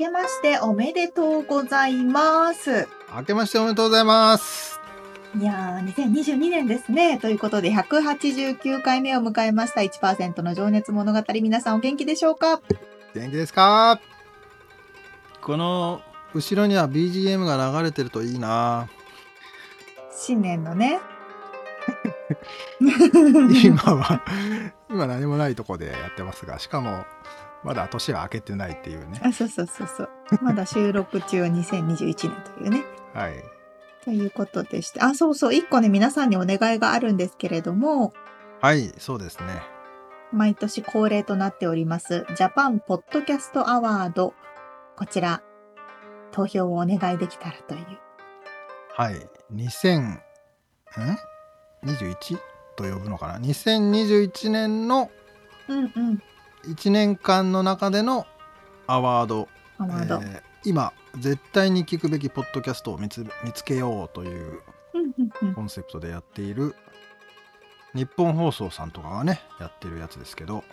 [0.00, 2.88] けましておめでとうございます。
[3.14, 4.80] 明けましておめでとうございます。
[5.38, 7.18] いやー、2022年ですね。
[7.18, 11.22] ということで、189回目を迎えました1%の情熱物語。
[11.42, 12.62] 皆さんお元気でしょうか？
[13.14, 14.00] 元気ですか？
[15.42, 16.00] この
[16.32, 18.88] 後ろには BGM が流れてるといいな
[20.16, 20.98] 新年のね。
[23.62, 24.22] 今は、
[24.88, 27.04] 今何もないとこでやってますが、しかも、
[27.62, 29.20] まだ年は明けてないっていうね。
[29.22, 30.10] あ、そうそうそうそう。
[30.40, 32.84] まだ収録中は2021年というね。
[33.12, 33.34] はい。
[34.04, 38.12] ということでして、あ、そうそう、一個ね、皆さんにお願いがあるんですけれども。
[38.62, 39.62] はい、そうですね。
[40.32, 44.32] 毎年恒例となっております、ジャパンポッドキャストアワード。
[44.96, 45.42] こちら、
[46.32, 47.84] 投票をお願いできたらという。
[48.94, 50.20] はい、2000、ん
[51.84, 52.38] ?21
[52.76, 55.10] と呼ぶのかな ?2021 年の、
[55.68, 56.22] うんうん。
[56.64, 58.26] 1年間の中での
[58.86, 64.60] アワードアワード、えー、今絶対に聞くべきポッドキャストを見つ見つけようという
[65.54, 66.74] コンセプトでやっている
[67.94, 70.64] 日本放送さんとかがねやってるやつですけど。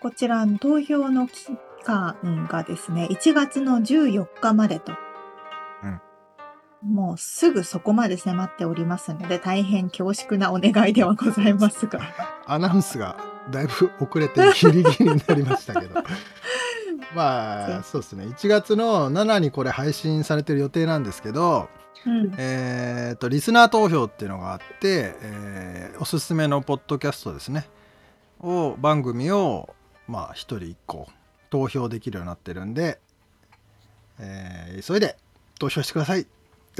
[0.00, 1.46] こちらの投票の期
[1.84, 4.98] 間がですね1月の14日までと、うん、
[6.82, 12.00] もうすぐそこまで迫っておりますので大変恐縮なお願いではございますが。
[12.46, 13.16] アナウンスが
[13.50, 16.02] だいぶ遅れてギリギリになりましたけど。
[17.14, 18.24] まあそうですね。
[18.24, 21.68] 1月の7にこれ配信されてる予定なんですけど、
[22.06, 27.68] うん、えっ、とリスナー投票っていうのがあって、えー、おすすめのポッドキャストですね。
[28.40, 29.74] を番組を
[30.08, 31.08] まあ1人1個
[31.50, 33.00] 投票できるようになってるんで、
[34.18, 35.18] えー、急いで
[35.58, 36.26] 投票してください。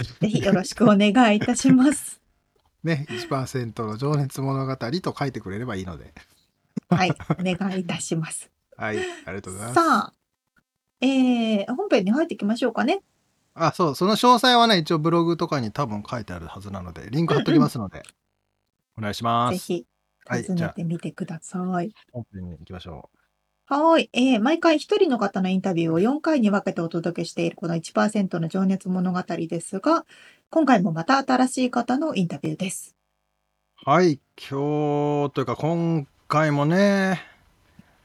[0.03, 2.21] ぜひよろしくお願いいたします。
[2.83, 6.15] ね、1%の情熱物語と書いてくれればいいので。
[6.88, 8.50] はい、お願いいたします。
[8.77, 9.75] はい、ありがとうございます。
[9.75, 10.12] さあ、
[11.00, 13.03] えー、本編に入っていきましょうかね。
[13.55, 18.03] あ、そう、その詳細はね、一応ブログとかに多分書いてあるはずなので、リンク貼っときますので、
[18.97, 19.55] お願いします。
[19.55, 19.87] ぜひ、
[20.27, 21.62] 訪ねてみてください。
[21.62, 23.20] はい、本編に行きましょう。
[23.71, 24.11] はい。
[24.13, 30.05] えー、毎回一人の方のインタビューを4回に分けてお届けしているこの1%の情熱物語ですが、
[30.51, 32.97] 今回もまた新しい方のインタビューです。
[33.77, 34.19] はい。
[34.37, 37.23] 今日というか今回もね、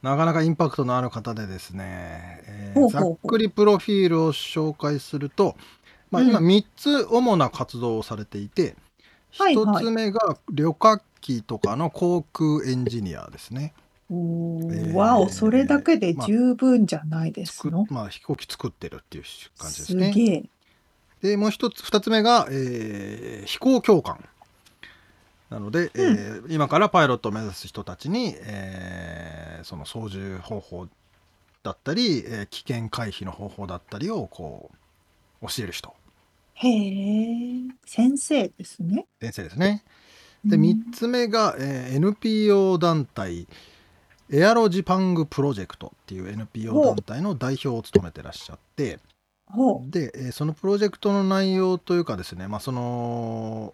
[0.04, 5.56] なかなかインパクトのある方でですね、えー、ざっくりプロフィールを紹介すると、
[6.12, 8.76] まあ、今3つ主な活動をされていて、
[9.40, 13.74] うん、1つ目が旅客機とかの航空エンジニアですね。
[14.10, 19.24] えー、わお、それだけで十分じゃないですの、まあ、まあ、飛行機作ってるっていう
[19.58, 20.14] 感じですね。
[20.14, 20.44] すげえ。
[21.22, 24.24] でもう一つ2つ目が、えー、飛行教官
[25.50, 30.88] なので、うん、えー、今からパイロットを目指す人たちに、えー、その操縦方法
[31.64, 34.70] だったり、えー、危険回避の方法だったりをこ
[35.42, 35.96] う教える人。
[36.54, 39.08] へえ先生ですね。
[39.20, 39.84] 先生ですね。
[40.46, 43.48] で3つ目が、えー、NPO 団体
[44.32, 49.00] エアロジパングプロジェクトっていう NPO 団体の代表を務めてらっしゃって
[49.88, 53.74] で、えー、そのプロジェクトの内容というかですね、まあ、その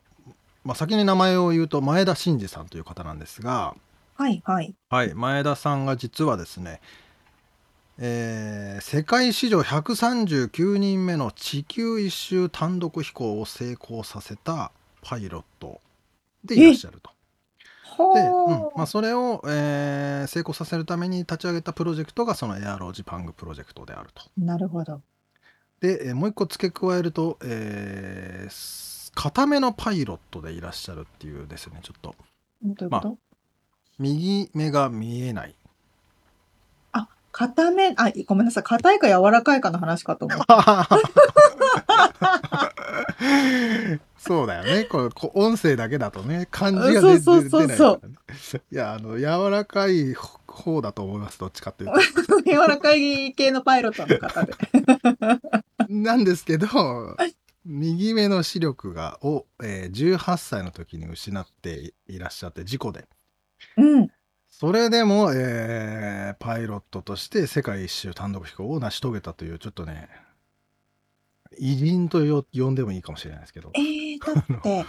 [0.64, 3.75] まあ、先に名前を言うと前田真二さんという方なんですが、
[4.16, 4.75] はいはい。
[4.90, 6.81] はい、前田さんが実はですね、
[7.98, 14.72] えー世界史上139人目の地球一周単独飛行を成功させた
[15.02, 15.80] パイロット
[16.44, 17.12] でいらっしゃると。
[18.13, 24.24] で、うんまあ、それを、えー成功させるために立ち上げたプロジェクトがそのエアロジパングプロジェクトであると。
[24.38, 25.01] なるほど。
[25.80, 32.15] で、えーもう一個付け加えると、えー固めのパイロットでいらっしゃるっていうですねちょっと
[32.63, 33.18] どういうこと、まあ、
[34.00, 35.56] 右目が見えない
[36.94, 38.63] あ硬め、あ、ごめんなさい。
[38.63, 40.88] 硬いか柔らかいかの話かと思った。
[44.18, 44.86] そうだよね。
[44.86, 48.01] これこ音声だけだとね、漢字が出そうそうそうそう。
[48.71, 51.39] いや、あの、柔らかい方だと思います。
[51.39, 51.92] どっちかっていう
[52.27, 52.42] と。
[52.45, 54.53] 柔らかい系のパイロットの方で。
[55.89, 56.68] なんですけど、
[57.65, 63.07] 右目の視力がを、えー、18歳の時に失っていらっしゃって事故で。
[63.77, 64.12] うん。
[64.50, 70.09] それでも、えー、パイロットとして世界一周単独飛行を成し遂げたというちょっとね
[71.57, 73.71] 偉人とよ呼んでもいいかもしれないですけど。
[73.75, 74.86] えー、だって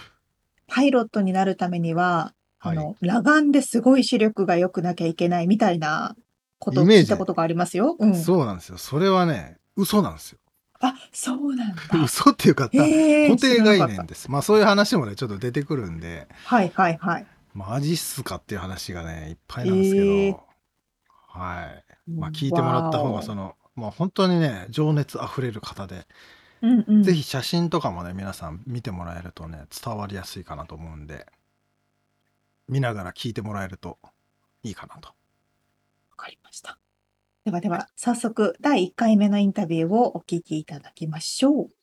[0.66, 6.16] パイロットになるためには、あの、裸眼ですごい視力が良くなきゃいけないみたいな
[6.58, 7.96] ことを聞いたことがありますよ。
[7.98, 8.78] うん、そうなんですよ。
[8.78, 10.38] それはね、嘘なんですよ。
[10.80, 11.82] あ、そうなんだ。
[12.02, 14.30] 嘘っていうか、固定概念です。
[14.30, 16.28] まあそういう話もね、ちょっと出てくるんで。
[16.44, 17.26] はいはいはい。
[17.54, 20.36] マジっすかっていう話がね、いっぱいなんですけど、えー、
[21.28, 21.66] は
[22.08, 22.10] い。
[22.10, 26.06] まあ、聞いてもらった方が、その、まあ、本当にね、情熱あふれる方で、
[26.62, 31.26] うんうん、ぜひ写真とかもね、皆さん見てもらえるとね、伝わりやすいかなと思うんで、
[32.68, 33.98] 見ながら聞いてもらえると
[34.62, 35.08] いいかなと。
[35.08, 35.14] わ
[36.16, 36.78] かりました。
[37.44, 41.81] ではでは、早速、第1回目のインタビューをお聞きいただきましょう。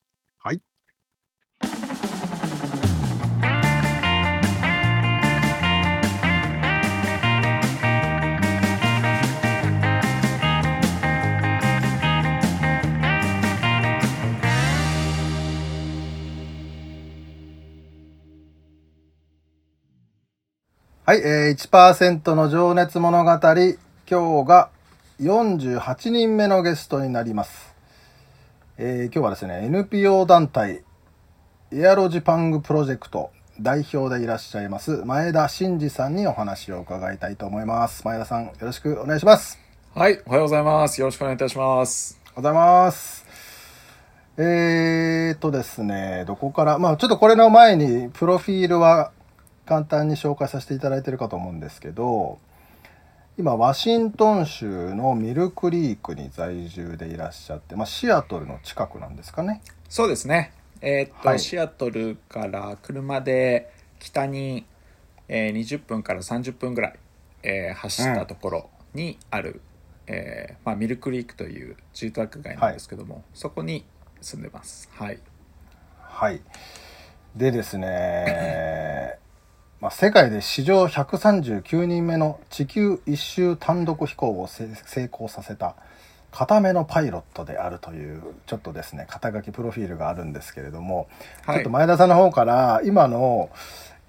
[21.09, 24.69] はい、えー、1%の情熱物語、今日が
[25.19, 27.73] 48人目のゲストになります。
[28.77, 30.83] えー、今日はですね、NPO 団体、
[31.71, 38.05] エアロジパングプロジェクト代表でいらっしゃいます、前田真二さんにお話を伺いたいと思います。
[38.05, 39.57] 前田さん、よろしくお願いします。
[39.95, 41.01] はい、おはようございます。
[41.01, 42.19] よろしくお願いいたします。
[42.23, 43.25] おはようございます。
[44.37, 49.11] えーとですね、どこから、まあちょっとこれの前に、プロフィールは
[49.69, 52.39] 簡単に紹介させていただいてるかと思うんですけど
[53.37, 59.61] 今ワシントン州のミルクリークに在住でいらっしゃって、まあ、シアトルの近くなんですかね。
[59.87, 60.51] そうですね。
[60.81, 64.65] えー、っと、はい、シアトルから車で北に、
[65.29, 66.95] えー、20分から30分ぐらい、
[67.43, 69.61] えー、走ったところにある、
[70.07, 73.85] うん、えー、まあ、ミルクリークという住宅街なんですけども、はい、そこに
[74.19, 74.89] 住んでます。
[74.91, 75.19] はい。
[76.01, 76.41] はい。
[77.37, 79.19] でですね
[79.81, 84.67] まあ、世界で史上139人目の地球一周単独飛行を成
[85.11, 85.75] 功させた
[86.31, 91.07] 片目のパイロットであるというちょっとですね肩書きプロフィールがあるんですけれども、
[91.45, 93.49] はい、ちょっと前田さんの方から今の、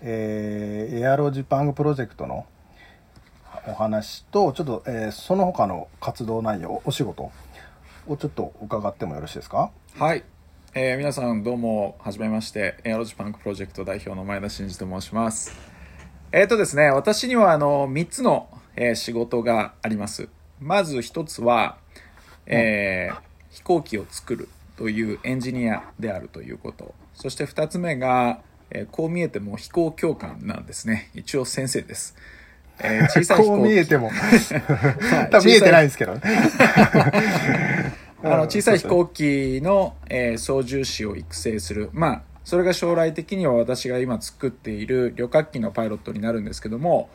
[0.02, 2.46] えー、エアロジパングプロジェクトの
[3.68, 7.30] お話とちょっと、えー、その他の活動内容お仕事
[8.08, 9.70] をちょっと伺ってもよろしいですか？
[9.98, 10.24] はい
[10.72, 15.52] えー、皆さんどうもはじめましてエアロジパンクプロジェクト代表の前田真二と申します。
[16.30, 20.28] えっ、ー、とですね私にはあの3つの、えー、仕事があります。
[20.60, 21.76] まず1つは、
[22.46, 23.20] えー、
[23.50, 26.94] 飛行機を作るというエンジニアであるということ。
[27.14, 28.40] そして2つ目が、
[28.70, 31.10] えこう見えても飛行教官なんですね。
[31.16, 32.14] 一応先生です。
[32.78, 33.48] えー、 小さい飛行機。
[33.48, 34.12] こう見えても。
[35.32, 36.20] 多分見えてないですけどね
[38.22, 41.90] あの小さい飛行機の、えー、操縦士を育成する。
[41.92, 47.10] まあそれが将来的には私が今作っている旅客機のパイロットになるんですけども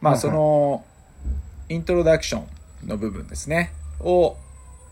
[0.00, 0.84] まあその
[1.68, 2.42] イントロダクショ
[2.84, 3.72] ンの部分ですね。
[4.00, 4.36] を、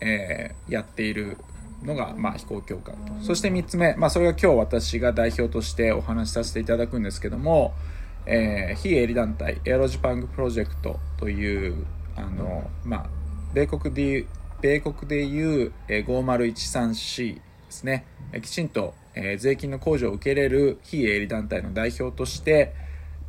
[0.01, 1.37] えー、やっている
[1.83, 3.23] のが、まあ、飛行教官と。
[3.23, 7.73] そして3つ目、まあ、それが今日私が代表としてお話しさせていただくんですけども、
[8.25, 11.85] えー、非営利団体エアロジパングプロジェクトという
[12.15, 13.09] あの、まあ、
[13.53, 14.27] 米国で
[14.61, 22.73] 米国でいう、え 5013C ですね、えきちんと、え税金の控除を受けれる非営利団体の代表として、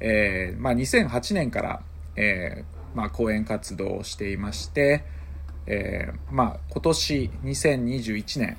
[0.00, 1.82] えー、まあ、2008年から、
[2.16, 5.04] えー、まあ、講演活動をしていまして、
[5.66, 8.56] えー、まあ、今年2021年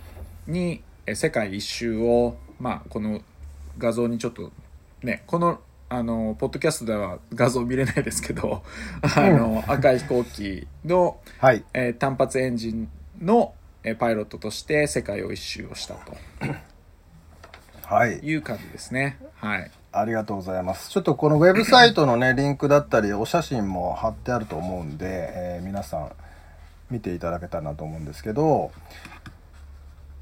[0.47, 0.81] に
[1.13, 3.21] 世界一周を、まあ、この
[3.77, 4.51] 画像にちょっと
[5.01, 5.59] ねこの
[5.93, 8.63] あのポッドキャストでは画像見れないですけど
[9.03, 12.89] あの、赤い飛行機の、はい、えー、単発エンジン
[13.21, 16.15] の、えー、パイロットとして世界を一周をしたと、
[17.83, 19.17] はい、いう感じですね。
[19.35, 20.89] はい、ありがとうございます。
[20.91, 26.11] ちょっとこのウェブサイトのね リンクだったりお写真も貼ってあると思うんで、えー、皆さん
[26.89, 28.71] 見ていただけたらなと思うんですけど、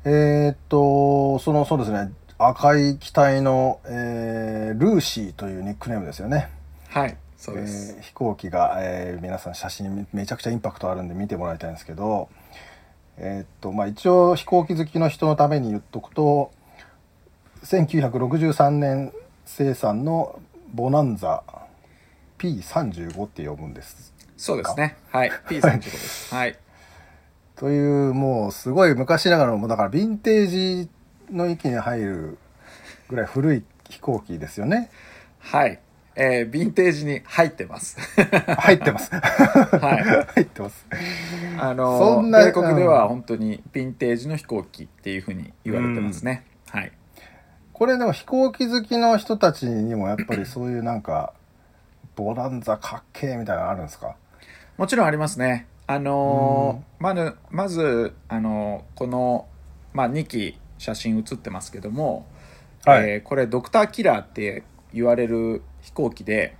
[0.03, 6.49] えー、っとそのそうですね赤い機体の、えー、ルーシーというニックネームですよね。
[6.87, 12.29] はい、そうです、えー、飛行機が、えー、皆さん写真めちゃくちゃインパクトあるんで見てもらいたいんですけど、
[13.17, 16.51] えー、っとまあ、一応飛行機好きの人のために言っとくと
[17.65, 19.13] 1963年
[19.45, 20.39] 生産の
[20.73, 21.43] ボナンザ
[22.37, 24.13] P35 って呼ぶんです。
[24.37, 24.95] そうですね。
[25.11, 26.31] はい P35 です。
[26.33, 26.57] はい。
[27.57, 30.89] というもうすごい昔ながらのだからヴィンテージ
[31.31, 32.37] の域に入る
[33.09, 34.89] ぐらい古い飛行機ですよね。
[35.39, 35.79] はい。
[36.15, 37.97] えー、ヴィンテージに入ってます。
[38.59, 39.09] 入ってます。
[39.15, 40.03] はい。
[40.35, 40.85] 入ってます。
[41.57, 46.91] あのそんな米国では本当にヴィンテージの飛行機っていうふうに言われてますね、うん、はい。
[47.71, 51.33] これでも飛行機好きの人たちにもやっぱりそういうなんか
[52.17, 54.15] ボランザかっけえみたいなのあるんですか？
[54.77, 55.67] もちろんありますね。
[55.87, 59.47] あのー、まずまずあのー、この、
[59.93, 62.25] まあ、2機写真写ってますけども、
[62.85, 66.55] はい、えー、これドクターキラーって言われる飛行機で、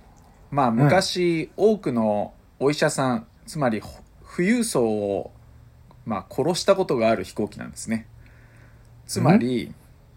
[0.52, 3.82] まあ、昔、多くのお医者さんつまり
[4.36, 5.32] 富裕層を、
[6.04, 8.06] まあ、殺したことがある飛行機なんですね。
[9.06, 9.74] つまり、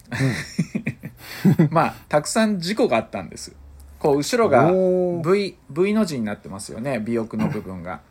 [1.71, 3.55] まあたくさん事故があったんです。
[3.97, 8.01] こう後ろが V, v の字になってますよね尾翼の部分が。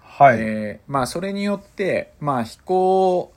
[0.00, 3.32] はい、えー、まあそれによって、まあ、飛行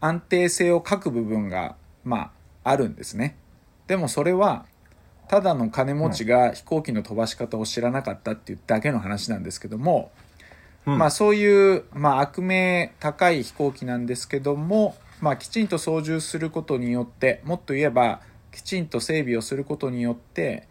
[0.00, 2.32] 安定性を欠く部分が、ま
[2.64, 3.36] あ、あるんですね。
[3.86, 4.66] でもそれは
[5.28, 10.10] ただの金持ちが飛行機の飛ばし方を知らなかったっていうだけの話なんですけども、
[10.86, 18.20] うん、まあそういう、まあ、悪名高い飛行機なんですけども、まあ、きちんと操縦することによってもっと言えば
[18.52, 20.68] きちんと整備をすることによって、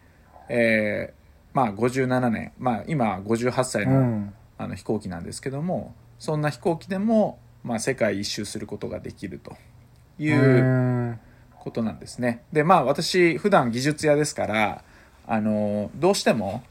[0.48, 9.56] えー、まあ57年、まあ、今58歳のうん、あの飛行機なんですけどもそんな飛行機でも、まあ、世界一周することができると。
[10.18, 11.18] いう
[11.58, 12.42] ことなんですね。
[12.52, 14.84] でまあ私普段技術屋ですから
[15.26, 16.62] あのどうしても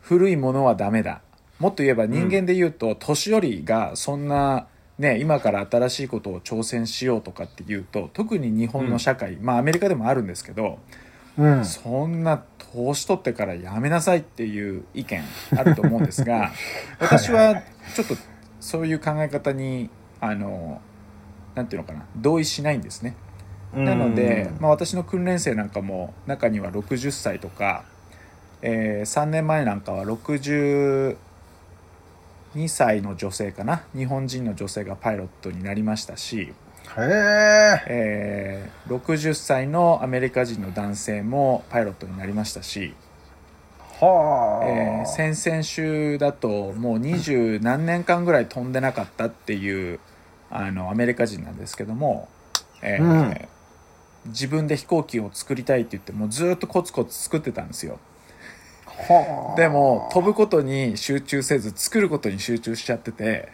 [0.00, 1.20] 古いものはダメだ。
[1.58, 4.66] もっと言えば人間で言うと、年寄りがそんな
[4.98, 10.78] ね、今から新しいことを挑戦しようとかっていうと特に日本の社会、うん、まあアメリカでもあるんですけど、
[11.36, 15.20] うん、そんな年取ってからやめなさいっていう意見
[15.56, 16.52] あると思うんですが
[17.00, 17.60] 私は
[17.96, 18.14] ちょっと
[18.60, 19.90] そういう考え方に
[20.24, 20.80] あの
[21.54, 23.14] なんていうのかな同意しないんですね。
[23.74, 27.84] なので、まあ、私の訓練生なんかも中には60歳とか、
[28.62, 31.16] えー、3年前なんかは60
[32.54, 36.52] 2歳の女性かな日本人の女性がパイロットになりましたし
[37.88, 42.94] えー、60歳のアメリカ人の男性もパイロットになりましたし、
[44.00, 44.66] はあ。
[44.66, 49.98] えー、先々週だともう二十何年間ぐらい飛んでなかったっていう
[50.56, 52.28] あのアメリカ人なんですけども、
[52.80, 53.48] えー、うん、
[54.26, 57.98] 自分で飛行機を作りたいって言ってもうずっとコツコツ作ってたんですよ。
[59.56, 63.48] でも飛ぶことに集中せず作ることに集中しちゃってて、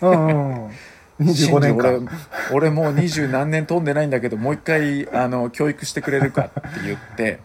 [0.00, 0.68] うん、
[1.18, 2.08] 25年間。
[2.52, 7.40] 俺俺もう二十何年飛んでないんだけどもう一回あの教育してくれるかって言って、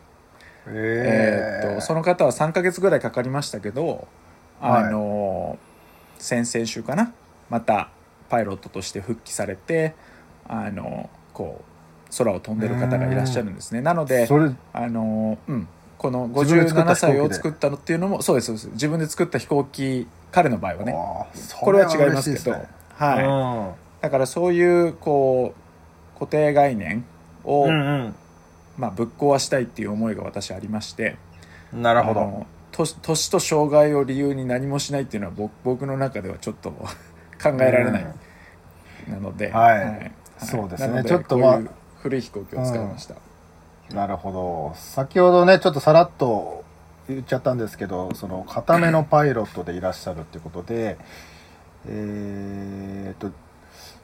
[0.68, 4.08] えー、っとその方は3か月ぐらいかかりましたけど
[4.62, 5.58] あの、はい、
[6.20, 7.12] 先々週かな。
[7.50, 7.90] また
[8.30, 9.96] パイロットとして復帰されて
[10.48, 11.62] あのこ
[12.12, 13.82] う空を飛んでる方がいらっしゃるんですね。
[13.82, 14.28] なので
[14.74, 15.68] あのうん
[15.98, 18.70] この57歳を作ったのっていうのもそうですそうです。
[18.70, 20.96] 自分で作った飛行機彼の場合はね。
[21.60, 25.54] これは違いますけど、ね、はい、だからそういうこ
[26.16, 27.04] う固定概念
[27.44, 27.74] を、うんう
[28.08, 28.16] ん、
[28.78, 31.18] まあ、ぶっ壊したいっていう思いが私ありまして。
[31.74, 32.46] なるほど。
[32.72, 36.74] 年と障害を理由に何もしないっていうのは僕の中ではちょっと
[37.42, 38.06] 考えられない、
[39.08, 41.04] なので、はい、はい、そうですね。
[41.04, 41.60] ちょっと、まあ、
[42.02, 43.16] 古い飛行機を使いました、
[43.90, 43.96] うん。
[43.96, 44.74] なるほど。
[44.76, 46.64] 先ほどねちょっとさらっと
[47.08, 50.98] 言っちゃったんですけどその固めのパイロットでいらっしゃるっていうことで
[51.88, 53.32] えー、っと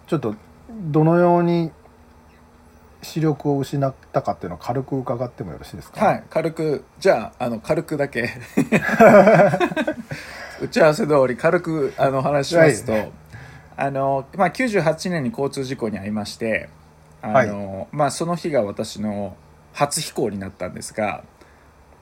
[0.08, 0.36] ちょっと
[0.72, 1.72] どのように
[3.04, 6.04] 視力を失ったかっていうのを軽く伺ってもよろしいですか？
[6.04, 6.24] はい。
[6.30, 8.30] 軽くじゃああの軽くだけ。
[10.62, 13.12] 打ち合わせ通り軽くあの話しますと、はい、
[13.78, 16.70] あのまあ、98年に交通事故に遭いまして
[17.22, 19.36] あの、はい、まあ、その日が私の
[19.74, 21.24] 初飛行になったんですが、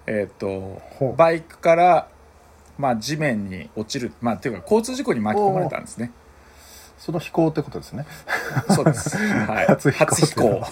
[0.06, 2.08] えっ、ー、とバイクから、
[2.78, 6.12] まあ、地面に落ちる、まあ、っていうか交通事故に巻き込まれたんですね。
[7.04, 8.06] その飛行ってことですね。
[8.70, 9.18] そうです。
[9.18, 9.66] はい。
[9.68, 10.64] 初飛行。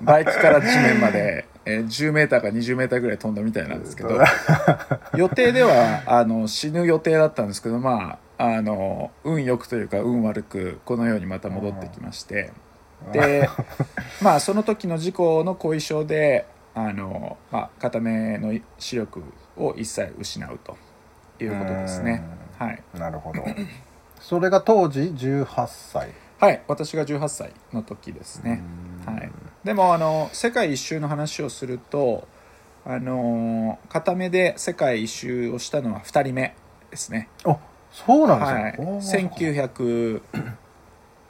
[0.00, 4.18] バイクから地面まで、えー、10メーターか20メーターぐらい飛んだみたいなんですけど、
[5.16, 12.52] 予定では、あの、死ぬ予定だったんですけど、まあ、あの、運良くというか、運悪く、このようにまた戻ってきまして、
[13.12, 13.48] で
[14.20, 19.22] まあその時の事故の後遺症であの、まあ、片目の視力
[19.56, 20.76] を一切失うと
[21.42, 22.22] いうことですね。
[22.58, 23.44] はい、なるほど。
[24.20, 26.10] それが当時18歳。
[26.40, 26.62] はい。
[26.68, 28.62] 私が18歳の時ですね、
[29.04, 29.30] はい、
[29.64, 32.28] でもあの世界一周の話をすると
[32.84, 36.54] あの片目で世界一周をしたのは2人目
[36.90, 37.28] ですね。
[37.44, 37.56] あ
[38.06, 38.46] そうなんで
[39.02, 40.22] すね、はい、1900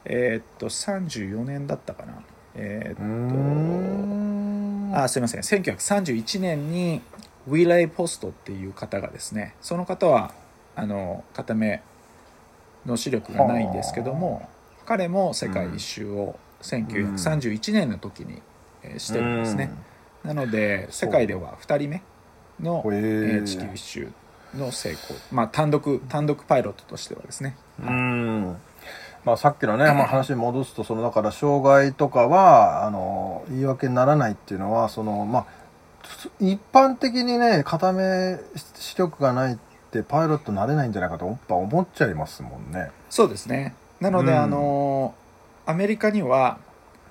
[0.04, 2.22] えー、っと34年だったかな。
[2.54, 5.02] えー、っと。
[5.02, 5.42] あすいません。
[5.42, 7.02] 1931年に
[7.46, 10.32] ウィレイ・ポストっていう方がですねその方は
[10.76, 11.82] あの片目
[12.86, 14.48] の視力がないんですけども
[14.86, 18.42] 彼も世界一周を1931年の時に、
[18.82, 19.70] えー、してるんですね、
[20.24, 22.02] なので世界では2人目
[22.60, 24.08] の、えー、地球一周
[24.54, 25.16] の成功。
[25.30, 27.56] まあ単独単独パイロットとしてはですね。
[27.80, 28.56] うん。
[29.24, 35.46] まあ、さっきのね、 まあ、話に戻すとそのだから障害とかはあの言い訳にならないっていうのはそのまあ
[36.40, 39.58] 一般的にね片目視力がないっ
[39.90, 42.90] てパイロットなれないんじゃないかとやっぱ思っちゃいますもんね。
[43.10, 43.74] そうですね。
[44.00, 45.14] なので、うん、あの
[45.66, 46.58] アメリカには、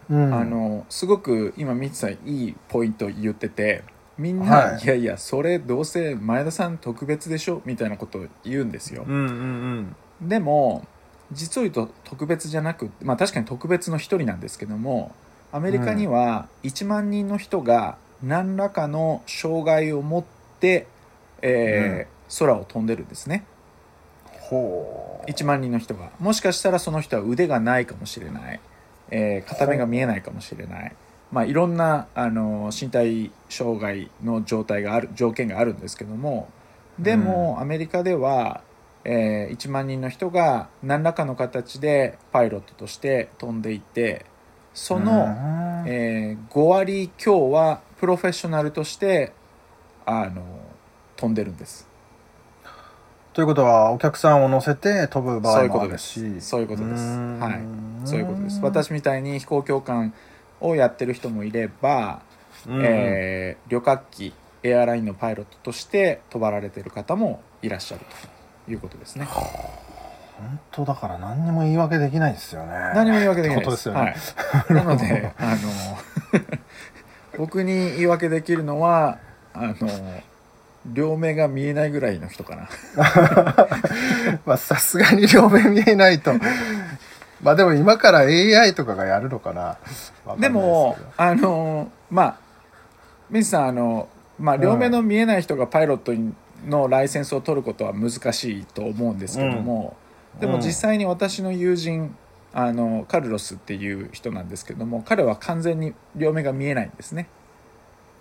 [0.09, 3.83] うん、あのすごく今三つさんいいポイント言ってて
[4.17, 7.61] みんな、はい、いやいやそれどうせ前田さん特別でしょ？
[7.65, 9.03] みたいなことを言うんですよ。
[9.07, 10.85] うんうんうん、でも
[11.31, 15.13] 実を言うと特別じゃなくまあ確かに特別の一人なんですけども
[15.51, 20.23] アメリカには1万人の人が何らかの障害を持っ
[20.59, 20.87] て、
[21.41, 23.45] えー、空を飛んでるんですね。
[24.39, 25.29] ほう。
[25.29, 26.11] 1万人の人が。
[26.19, 28.59] もしかしたらその人は腕がないかもしれない、
[29.11, 30.95] えー、片目が見えないかもしれない
[31.31, 36.49] まあ、いろんなあの身体障害の状態がある条件があるんですけども
[36.99, 38.61] でも、うん、アメリカでは、
[39.03, 44.25] えー、1万人の人が何らかの形でパイロットとして飛んでいて
[44.73, 49.33] その、うん、えー、5割強はプロフェッショナルとして
[50.05, 50.43] あの
[51.17, 51.87] 飛んでるんです。
[53.33, 56.41] ということはお客さんを乗せて飛ぶ場合もあるし。
[56.41, 57.03] そういうことです。
[57.17, 58.07] はい。
[58.07, 58.59] そういうことです。
[58.61, 60.13] 私みたいに飛行教官
[60.61, 62.21] をやってる人もいれば、
[62.67, 68.05] えー、旅客機エアラインのパイロットとして飛ばられてる方もいらっしゃる
[68.65, 69.25] ということですね。
[69.25, 72.71] 本当だから何にも言い訳できないですよね。
[72.93, 73.71] 何も言い訳できないです。
[73.71, 74.09] ですね、は
[74.69, 75.57] い、なので あの
[77.37, 79.17] 僕に言い訳できるのは
[79.53, 79.75] あの
[80.85, 82.69] 両目が見えないぐらいの人かな。
[84.45, 86.33] まあさすがに両目見えないと
[87.41, 89.77] まあでも今から AI とかがやるのかな。
[90.39, 92.37] でもあのまあ
[93.29, 96.13] 水さんあのまあ両目の見えない人がパイロット
[96.65, 99.95] のライセンスを取ることは難しいと思うんですけども、
[100.35, 102.15] うん、でも実際に私の友人
[102.53, 107.27] あのカルロスっていう人なんですけども彼は完全に両目が見えないんですね。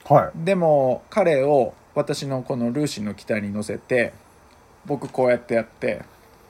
[0.05, 4.13] はい、でも彼を私のこのルーシーの機体に乗せて
[4.85, 6.03] 僕こうやってやって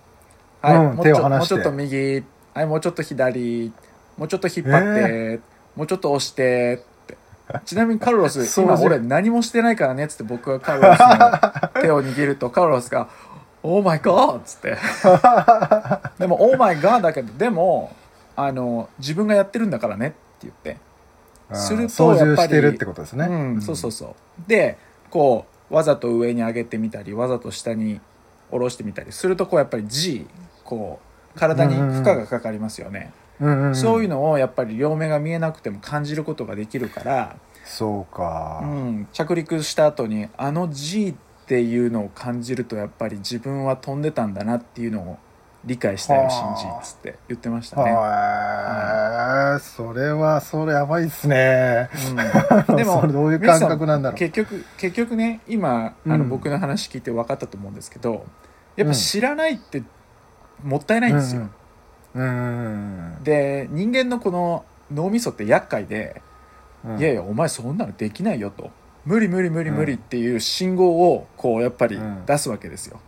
[0.60, 2.24] 「はい、うん、もうちょもうちょっと右
[2.56, 3.70] はいもうちょっと左
[4.16, 5.40] もうちょっと引っ張って、えー、
[5.76, 7.18] もうちょっと押して」って。
[7.66, 13.08] ちなみにカルロス今俺何もしてないからねっつって僕がカルロスの手を 握るとカルロスが
[13.62, 14.78] 「オーマイガー」っつって。
[16.18, 17.94] でも「オーマイガー」だけどでも
[18.36, 20.78] あの自分がやってるんだからねって言って。
[21.52, 24.48] するとやっぱり、ね、うん、そうそうそう。
[24.48, 24.78] で
[25.10, 28.00] こうわざと上に上げてみたりわざと下に
[28.50, 30.26] 下ろしてみたりするとこうやっぱり G
[30.64, 31.05] こう
[31.36, 41.14] 体に負荷がかかりますよね、うんうん、そういうのをやっぱり両目が見えなくても感じることができるからそうか、うん、着陸した後にあの G っ
[41.46, 45.18] ていうのを感じるとやっぱり自分は飛んでたんだなっていうのを
[45.66, 47.90] 理解したよ信じっつって言ってましたね。
[47.90, 51.90] はい、それはそれやばいっすね。
[52.68, 54.16] うん、 でもどういう感覚なんだろう。
[54.16, 58.26] 結局結局ね今あの、僕の話聞いて分かったと思うんですけど、
[58.76, 59.82] やっぱ知らないって
[60.62, 61.48] もったいないんですよ。
[62.14, 66.22] うん、で人間のこの脳みそって厄介で、
[66.84, 68.70] うん、いやいやお前そんなのできないよと。
[69.04, 73.00] 無理無理無理無理っていう信号をこうやっぱり出すわけですよ。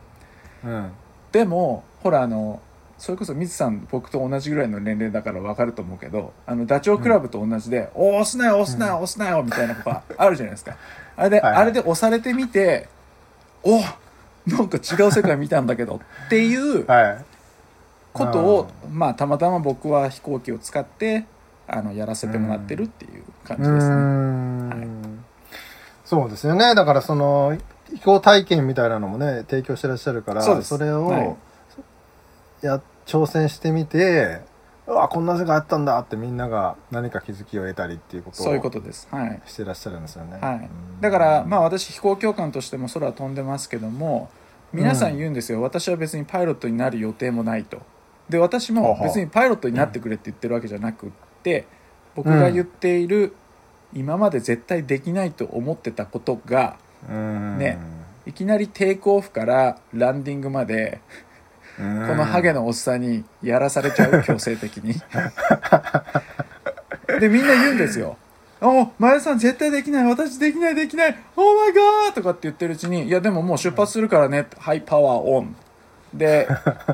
[0.65, 0.91] うん。
[1.33, 2.61] でもほらあの
[2.99, 10.77] それこそ水さん僕と同じぐらいの年齢だから分かると思うけどあのダチョウ倶楽部と同じで「うん、押すなよ押すなよ押すなよ」みたいなことあるじゃないですか。
[11.17, 12.89] あれで、はい、あれで押されてみて
[13.63, 13.81] 「お
[14.47, 16.87] なんか違う世界見たんだけど」っていう
[18.19, 21.25] ことを、はい、まあたまたま僕は飛行機を使って
[21.67, 23.95] あのやらせてもらってるっていう感じですね。
[23.95, 24.89] はい、
[26.05, 26.75] そうですよね。
[26.75, 27.57] だからその
[27.95, 31.37] 飛行体験みたいなのもね提供してらっしゃるからそれを、はい、
[32.63, 34.41] や挑戦してみて
[34.87, 39.09] うわこんな世界あったんだってみんなが何か気づきを得たりっていうことをそういうことです。
[39.11, 39.41] はい。
[39.47, 44.31] してらっしゃるんですよね、はい、だからまあ私飛行教官としても空飛んでますけども
[44.73, 47.81] 皆さん言うんですよ、私は別にパイロットになる予定もないと
[48.29, 51.11] で私も別にパイロットになってくれって言ってるわけじゃなくっ
[51.43, 51.67] て
[52.15, 53.35] 僕が言っている、
[53.95, 56.77] 今まで絶対できないと思ってたことが
[57.09, 57.59] うん。
[57.59, 57.79] ね
[58.27, 61.01] いきなりテイクオフからランディングまで
[61.79, 64.95] ここのハゲのおっさんにやらされちゃう強制的に。
[67.21, 68.19] でみんな言うんですよ
[68.61, 70.05] 「お前田さん絶対できない。
[70.05, 71.17] 私できないできない。
[71.37, 75.57] オーマイガー!」とかって言ってるうちに「いやでももう出発するからね」ハイパワーオン
[76.15, 76.49] で、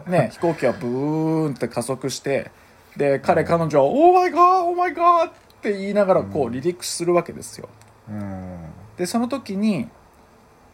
[0.06, 2.50] ね、 飛行機はブーンって加速して
[2.96, 7.68] で彼彼女は「オーマイガーオーマイガー!」って言いながらこう離陸するわけですよ。
[8.08, 8.58] うん。
[8.96, 9.88] でその時に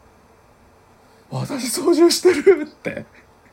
[1.31, 3.05] 「私操縦してる!」って。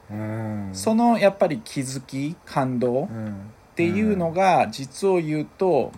[0.10, 0.70] うん。
[0.74, 3.52] そのやっぱり気づき感動っうん。
[3.76, 5.92] ていうのが実を言うと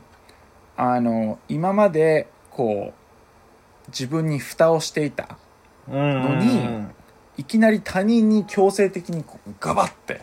[0.76, 2.94] あの今までこう
[3.88, 5.38] 自分に蓋をしていた
[5.88, 6.86] のに
[7.40, 10.20] いきなり他人に強制的にこうガバッて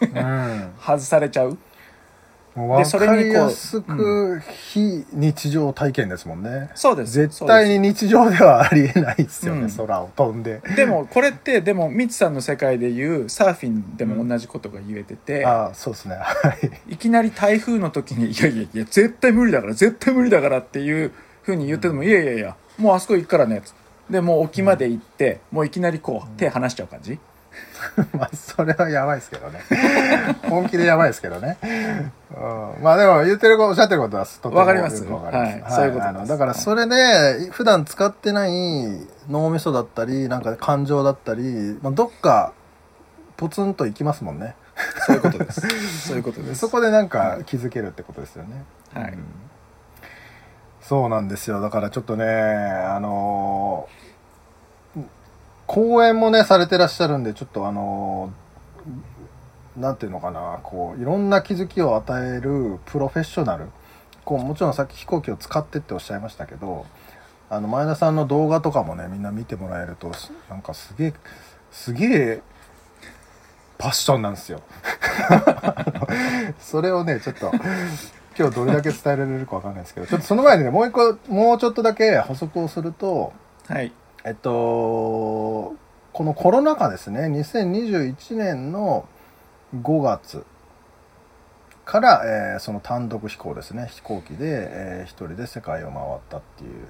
[0.00, 0.70] うん。
[0.80, 1.58] 外されちゃう。
[2.54, 4.40] もうそれにこう
[4.72, 6.70] 非日常体験ですもんね。
[6.74, 7.12] そうです。
[7.12, 9.70] 絶対に日常ではありえないですよね、うん。
[9.70, 10.62] 空を飛んで。
[10.74, 16.14] でもこれってでもミツさんの世界でいうサーフィンでも同じことが言えてて、ああそうですね。
[16.16, 16.56] は
[16.88, 16.94] い。
[16.94, 23.60] いきなり台風の時に「いやいやいや絶対無理だから絶対無理だから」っていうふうに言ってても「いやいやいやもうあそこ行くからね」
[24.10, 27.18] でもう沖まで行って、もういきなりこう手離しちゃう感じ、
[28.12, 29.60] まあそれはやばいですけどね。
[30.48, 35.02] 本気でやばいですけどね、うん、まあでも言ってることおっしゃってることはとてもわかります。
[35.02, 35.36] かります。
[35.36, 35.64] はい。
[35.70, 36.28] そういうことです。
[36.28, 38.50] だからそれで普段使ってない
[39.28, 42.52] 脳みそだったりなんか感情だったり、まあ、どっか
[43.36, 44.54] ポツンといきますもんね。
[45.06, 46.08] そういうことです。
[46.08, 46.60] そういうことです。
[46.60, 48.64] そこでなんか気づけるってことですよね。
[48.94, 49.12] はい。
[49.12, 49.45] うん
[50.88, 51.60] そうなんですよ。
[51.60, 53.96] だからちょっとねあのー
[55.66, 63.66] 講演もねされてらっしゃるんでちょっとあのーなんていうのかなこういろんな気づきを与えるプロフェッショナル。
[64.24, 66.84] こうもちろんさっき飛行機を使ってっておっしゃいましたけど
[67.48, 70.10] あの前田さんの動画とかもねみんな見てもらえると
[70.50, 71.14] なんかすげえ
[71.70, 72.42] すげえ
[73.78, 74.62] パッションなんですよ。
[76.58, 77.52] それをねちょっと
[78.38, 83.32] 今日どれだけ伝えられるかわかんないですけどちょっとその前にねもう一個もうちょっとだけ補足をすると
[83.68, 83.92] はい。
[84.24, 89.08] えっとこのコロナ禍ですね2021年の
[89.74, 90.44] 5月
[91.84, 92.22] から、
[92.54, 96.88] えーその単独飛行ですね飛行機で、えー一人で世界を回ったっていう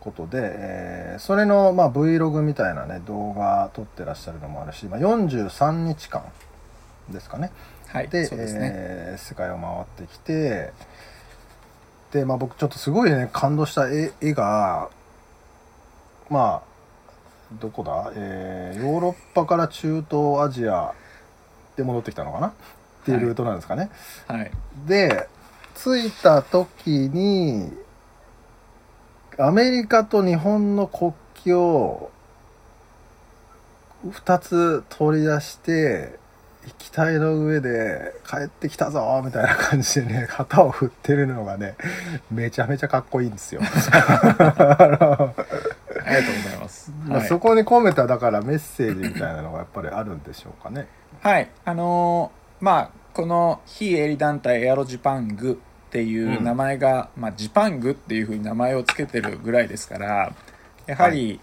[0.00, 6.22] ことで、えーそれの、まあ、Vlog みたいなね動画撮ってらっしゃるのもあるし、まあ、43日間
[7.10, 7.50] ですかね
[7.94, 10.72] はいでそうですね、えー世界を回ってきて
[12.10, 14.90] で、まあ、僕ちょっとすごいね感動した絵絵が
[16.28, 20.92] まあどこだ、えーヨーロッパから中東アジア
[21.76, 22.48] で戻ってきたのかな？
[22.48, 22.52] っ
[23.04, 23.90] ていうルートなんですかね。
[24.26, 24.50] はい。
[24.86, 25.28] で
[25.76, 27.72] 着いた時に
[29.38, 31.12] アメリカと日本の国
[31.44, 32.10] 旗を
[34.08, 36.18] 2つ取り出して
[36.78, 41.74] 機体の上で帰ってきたぞみたいな感じでね 旗を振ってるのがね
[42.30, 43.60] めちゃめちゃかっこいいんですよ。
[46.04, 47.28] ありがとうございます、 まあはい。
[47.28, 50.86] そこに込めただからメッセージみたいなのがやっぱりあるんでしょうかね。
[51.20, 51.50] はい。
[51.64, 60.32] あのーまあこの非営利団体エアロジパングっていう名前が、まあ、ジパングっていうふうに名前を付けてるぐらいですから
[60.86, 61.40] やはり、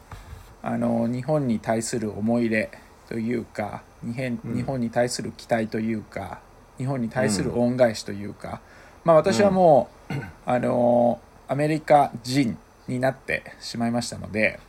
[0.61, 2.71] あのー日本に対する思い入れ
[3.07, 4.55] というか日本うん。
[4.55, 6.39] 日本に対する期待というか
[6.77, 8.61] 日本に対する恩返しというか、
[9.03, 10.13] まあ私はもう、
[10.45, 14.59] あのーアメリカ人になってしまいましたので、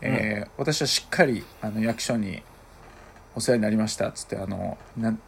[0.00, 2.42] えー私はしっかりあの役所に
[3.36, 5.20] お世話になりましたっつってあのなん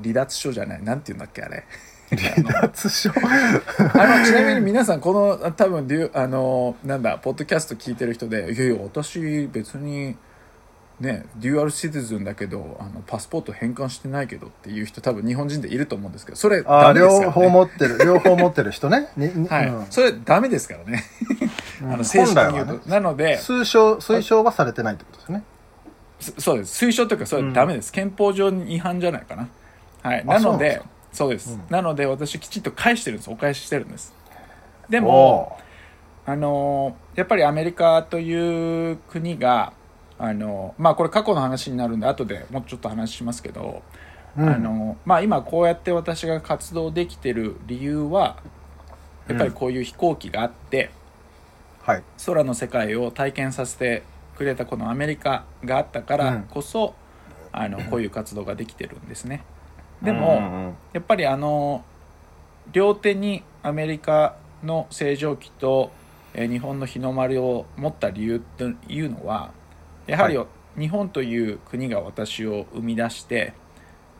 [0.00, 1.64] 離脱書じゃないなんて言うんだっけあれ。
[2.10, 10.16] 離脱書 あのちなみに皆さんこの多分あのなんだポッドキャスト聞いてる人で「いやいや私別に
[11.00, 19.08] ねデュアルシティズンだけどあのパスポート返還してないけど」っていう人多分日本人でいると思うんですけどそれあダメですから、ね、両方持ってる 両方持ってる人ね。
[19.48, 19.86] はい、うん。
[19.90, 21.04] それダメですからね、
[21.82, 21.92] うん。
[21.92, 22.80] あの正式に言うと、ね。
[22.86, 25.42] なので推奨推奨はされてないってことですね。
[26.20, 26.84] そそうです。
[26.84, 29.48] 推奨というかそれはダメです、憲法上に違反じゃないかな。
[30.02, 30.26] はい。
[30.26, 30.82] なので
[31.12, 31.62] そうです、うん。
[31.70, 33.30] なので私きちっと返してるんです。
[33.30, 34.12] お返ししてるんです。
[34.88, 35.58] でもお
[36.30, 39.72] あのやっぱりアメリカという国が
[40.18, 43.82] あのまあこれ過去の話になるんで後でもうちょっと話しますけど、
[44.36, 48.36] あのまあ、今こうやって私が活動できてる理由は
[49.28, 50.90] やっぱりこういう飛行機があって、
[51.82, 54.02] はい、空の世界を体験させて
[54.36, 56.94] くれたこのアメリカがあったからこそ、
[57.52, 59.44] あのこういう活動ができてるんですね。
[60.02, 61.84] でも、やっぱりあの
[62.70, 65.90] 両手にアメリカの星条旗と、
[66.34, 69.50] え日本の日の丸を持った理由というのは
[70.08, 70.38] やはり、
[70.78, 73.52] 日本という国が私を生み出して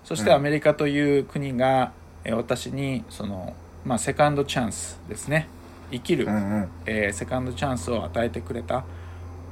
[0.09, 1.93] そしてアメリカという国が、
[2.25, 3.53] え私にその、
[3.85, 5.49] まあ、セカンドチャンスですね。
[5.91, 8.85] 生きる、うんうん、えー、セカンドチャンスを与えてくれた。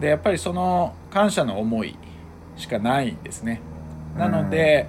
[0.01, 1.97] でやっぱりその感謝の思い
[2.57, 3.61] しかないんですね。
[4.17, 4.87] なので、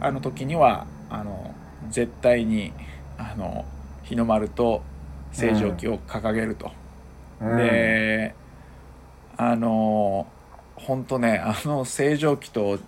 [0.00, 1.54] あの時にはあの
[1.90, 2.72] 絶対に
[3.16, 3.64] あの
[4.02, 4.82] 日の丸と
[5.30, 6.72] 星条旗を掲げると、
[7.40, 8.34] うん、で
[9.36, 10.26] あの
[10.76, 12.78] 本当ねあの星条旗と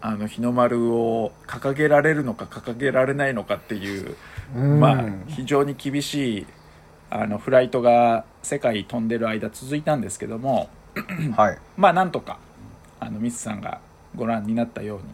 [0.00, 4.16] あの日の丸を掲げられるのか掲げられないのかっていう、
[4.54, 6.46] うん、まあ非常に厳しい
[7.10, 10.68] あのフライトが世界飛んでる間続いたんですけども、
[11.36, 12.38] はい、 まあなんとか
[13.00, 13.80] あのミスさんが
[14.14, 15.04] ご覧になったように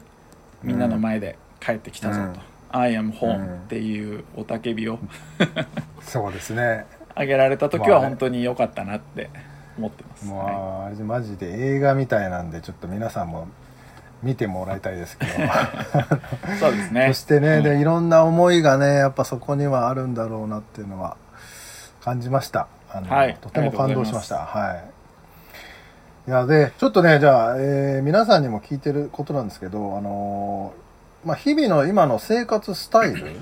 [0.63, 2.41] みんなの前で帰ってきたぞと
[2.75, 4.99] 「うん、I am home」っていう雄たけびを
[6.01, 6.87] そうですね。
[7.15, 9.29] あげられた時は本当に良かったなって
[9.79, 13.49] 思ってます、まあ、はい、マジで映画みたいなんでちょっと皆さんも
[14.23, 15.33] 見てもらいたいですけど。
[16.61, 17.09] そうですね。
[17.09, 21.17] そしてね、うん、でいろんな思いがねやっぱそこにはあるんだろうなっていうのは
[22.03, 22.69] 感じました。
[22.93, 24.39] あの、はい、とても感動しました。
[24.39, 24.85] はい。
[26.29, 33.41] いやでちょっとねじゃあ、えー、皆さんにも聞いてることなんですけどあのー、まあ、日々の今の生活スタイル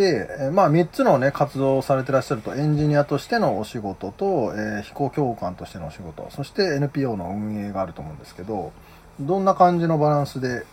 [0.00, 8.72] で、えー、まあ3つのね活動をされてらっしゃるとエンジニアとしてのお仕事と、えー、飛行教官としてのお仕事そして NPO の運営があると思うんですけど
[9.20, 10.64] どんな感じのバランスで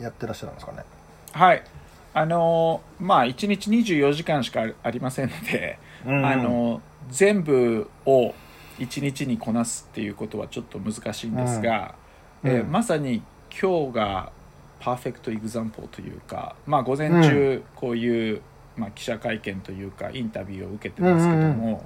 [0.00, 0.84] やってらっしゃるんですかね？
[1.32, 1.64] はい。
[2.14, 8.34] あのー、まあ1日24時間しかありませんので、うん、あの全部を
[8.78, 11.96] 1日にこなすっていうことはちょっと難しいんですが、
[12.44, 14.32] うん、えー、まさに今日が
[14.78, 18.42] パーフェクトエグザンポーというか、まあ、午前中こういう、
[18.76, 21.84] まあ、記者会見というかインタビューを受けてますけども、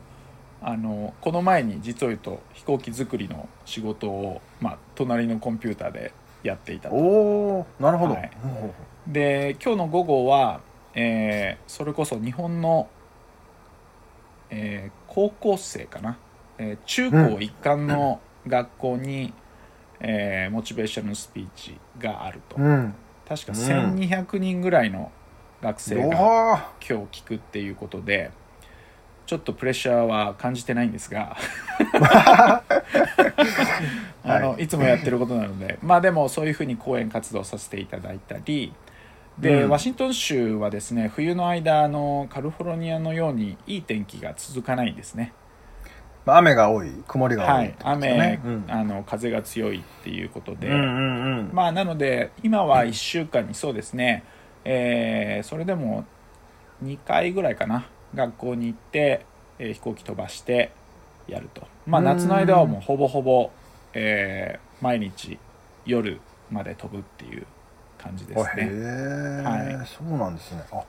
[0.62, 6.94] あのこの前に実を言うと飛行機作りの仕事を、まあ、隣のコンピューターでやっていたと。
[6.96, 8.30] おなるほど、はい、
[9.06, 10.60] で今日の午後は、
[10.94, 12.88] えー、それこそ日本の、
[14.50, 16.18] えー、高校生かな？
[16.58, 19.32] えー、中高一貫の学校に、
[20.02, 22.94] うん、えー、モチベーションスピーチがあると、うん、
[23.26, 25.10] 確か1200人ぐらいの
[25.62, 28.30] 学生が今日聞くっていうことで
[29.30, 31.36] ちょっとプレッシャーは感じてないんですが。
[34.24, 35.78] あの、はい、いつもやってることなので。
[35.82, 38.72] まあでもそういうふうに講演活動させていただいたり。
[39.38, 45.32] で、うん、ワシントン州はですね冬の間のカリフォルニアのようにいい天気が続かないんですね。
[46.26, 46.90] 雨が多い。
[47.06, 54.24] 曇りが多い、ね、はい、雨、うん、あの風が強いっていうことで、うんうんうん、まあなので今は1週間にそうですね、
[54.64, 56.04] えー、それでも
[56.84, 57.88] 2回ぐらいかな。
[58.14, 59.24] 学校に行って、
[59.58, 60.72] えー、飛行機飛ばして
[61.28, 61.66] やると。
[61.86, 63.50] まあ夏の間はもうほぼほぼ、
[63.94, 65.38] えー、毎日
[65.84, 66.20] 夜
[66.50, 67.46] まで飛ぶっていう
[67.98, 68.50] 感じですね。
[68.56, 70.62] へえ、はい、そうなんですね。
[70.72, 70.86] あ、はい、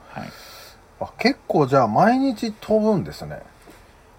[1.00, 3.40] あ結構じゃあ毎日飛ぶんですね。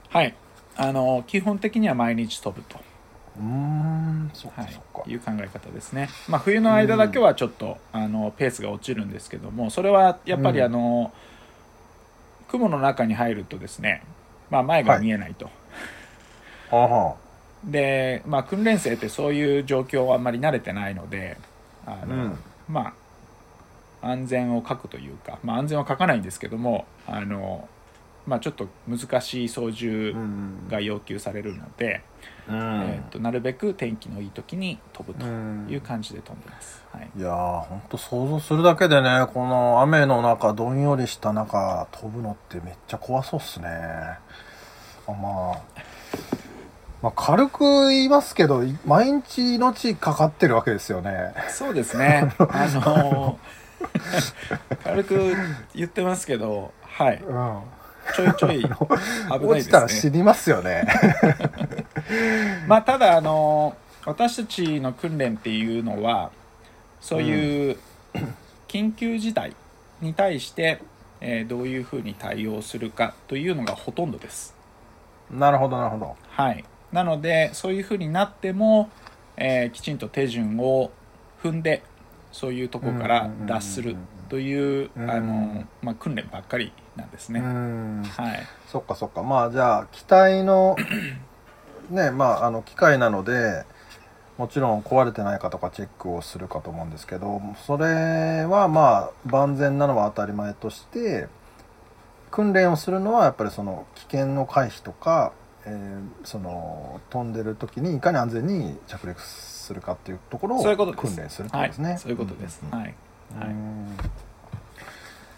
[0.09, 0.35] はい。
[0.75, 2.79] あの基本的には毎日飛ぶと
[3.39, 11.11] うんそうかそうか、はい、いう考え方ですね、まあ、冬の間だけはちょっとあのペースが落ちるんですけどもそれはやっぱりあの、
[12.41, 14.03] うん、雲の中に入るとですね、
[14.51, 15.49] まあ、前が見えないと、
[16.69, 17.15] は
[17.67, 21.37] い、で、まあ、訓練生ってそういう状況はあんまり慣れてないので
[21.87, 22.93] あの、うん、ま
[24.01, 27.67] あ安全を書くというか、まあ、安全は書かないんですけどもあの
[28.25, 30.15] まあ、ちょっと難しい操縦
[30.69, 43.69] が要求されるので、うん、えーと、なるべく天気のいい時に飛ぶという感じで飛んでます、はい、いやー本当想像するだけでねこの雨の中どんよりした中飛ぶのってめっちゃ怖そうっすね。
[45.05, 45.61] あまあ
[47.01, 51.33] まあ、軽く言いますけど毎日命かかってるわけですよね。
[51.49, 52.33] そうですね。
[52.39, 55.35] あのー、軽く
[55.75, 57.59] 言ってますけどはい、うん
[58.15, 59.47] ちょいちょい危ないですね。
[59.47, 60.85] 落ちたら死にますよね。
[62.67, 66.31] まあただあの私たちの訓練っていうのは
[66.99, 67.77] そういう
[68.67, 69.55] 緊急事態
[70.01, 70.81] に対して、
[71.21, 74.55] えー、どういうふうに対応するかというのがほとんどです。
[75.31, 76.15] なるほどなるほど。
[76.29, 76.63] はい。
[76.91, 78.89] なのでそういうふうになっても、
[79.37, 80.91] えー、きちんと手順を
[81.41, 81.81] 踏んで
[82.31, 83.95] そういうとこから脱する
[84.29, 87.41] というあの、まあ、訓練ばっかりなんですね。
[87.41, 90.75] はい、そっかそっかまあじゃあ機体の
[91.89, 93.65] ねまああの機械なので
[94.37, 101.27] もちろん壊れてないかとかチェックをするかと思うんですけどそれはまあ万全なのは当たり前として
[102.31, 105.33] 訓練をするのはやっぱりその危険の回避とか、
[105.65, 110.63] えー、その飛んでる時にいかに安全に着陸するかっていうところを
[110.95, 111.97] 訓練するってことですね。
[111.99, 112.63] そういうことです。
[112.71, 112.81] はい。
[112.81, 112.93] はい。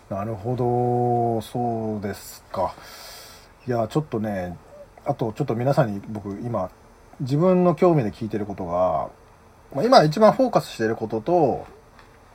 [0.10, 1.42] なるほど。
[1.42, 2.74] そうですか。
[3.68, 4.58] いやちょっとね
[5.06, 6.70] あとちょっと皆さんに僕今
[7.20, 9.10] 自分の興味で聞いてることが、
[9.74, 11.66] まあ、今一番フォーカスしてることと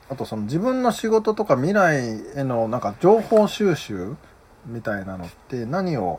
[0.09, 4.17] あとその自分の仕事とか未来へのなんか情報収集
[4.67, 6.19] みたいなのって何を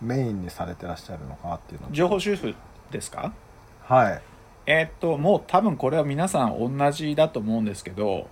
[0.00, 1.88] メインにされてらっしゃるのかっていうの。
[1.90, 2.54] 情報収集
[2.90, 3.34] ですか？
[3.82, 4.22] はい。
[4.66, 8.28] えー、っともう多分これは皆さん同じだと思うんですけど、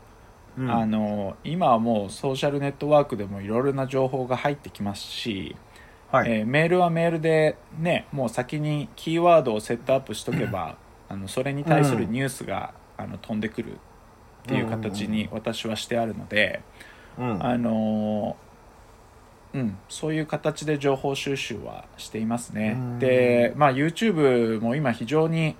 [0.58, 5.54] うん、あの今はもうソーシャルネットワークでもいろいろな情報が入ってきますし、
[6.10, 10.76] はい、えー、メールはメールでねもう先にキーワードをセットアップしとけば、
[11.08, 13.76] あのそれに対するニュースが、うん、あの飛んでくるっ
[14.46, 16.60] ていう形に私はしてあるので、
[17.18, 18.36] うん、あの
[19.54, 22.76] うん、そういう形で情報収集はしていますね。
[22.98, 25.56] で、まあ、YouTube も今非常に、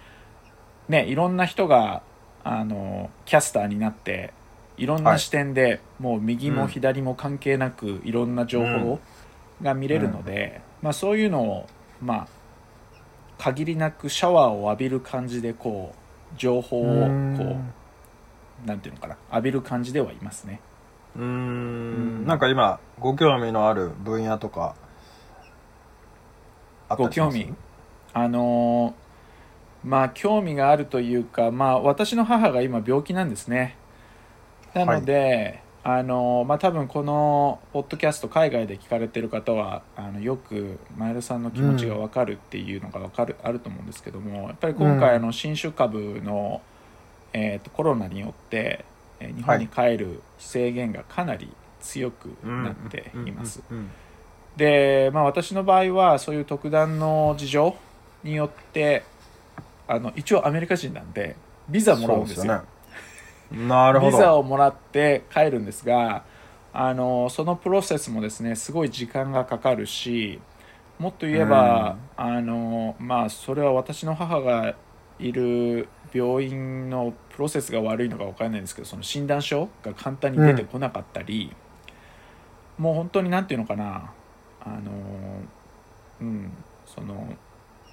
[0.89, 2.03] ね、いろんな人が
[2.45, 4.33] あのキャスターになって
[4.79, 4.87] い。
[4.87, 9.01] ろんな視点で、はい、もう右も左も関係なく、いろんな情報
[9.63, 11.67] が見れるので、うん、まあ、そういうのを、
[12.01, 12.29] まあ、
[13.39, 16.85] 限りなくシャワーを浴びる感じでこう情報を
[17.37, 17.57] こ
[18.65, 20.61] うなんていうのかな浴びる感じではいますね。
[21.17, 22.27] うん。
[22.27, 24.75] なんか今ご興味のある分野とか
[26.91, 27.55] ご興味？
[28.13, 33.77] あのー、まあ興味があるというかまあ私の母が今病気なんですね
[34.85, 46.61] なので、はい、あのー、まあ多分このポッドキャスト海外で聞かれてる方はあのよく前田さんの気持ちが分かるっていうのが分かる、うん、あると思うんですけどもやっぱり今回あの新種株の、
[47.33, 48.85] えーとコロナによって
[49.21, 51.49] 日本に帰る制限がかなり
[51.81, 53.63] 強くなっています。
[54.57, 57.77] で、まあ、私の場合はそういう特段の事情
[58.25, 59.05] によって
[59.87, 61.37] あの一応アメリカ人なんで
[61.69, 62.63] ビザもらうんですよ。
[63.51, 64.17] なるほど。
[64.17, 66.25] ビザをもらって帰るんですが
[66.73, 70.41] あのそのプロセスもですねすごい時間がかかるし
[70.99, 74.75] もっと言えば、あのまあそれは私の母が
[75.21, 81.55] いる病院のプロセスが悪いのか分からないんですけどその診断書が簡単に出てこなかったり、
[82.79, 84.13] うん、もう本当に何て言うのかな
[84.61, 84.93] あの
[86.21, 86.53] うん
[86.85, 87.37] その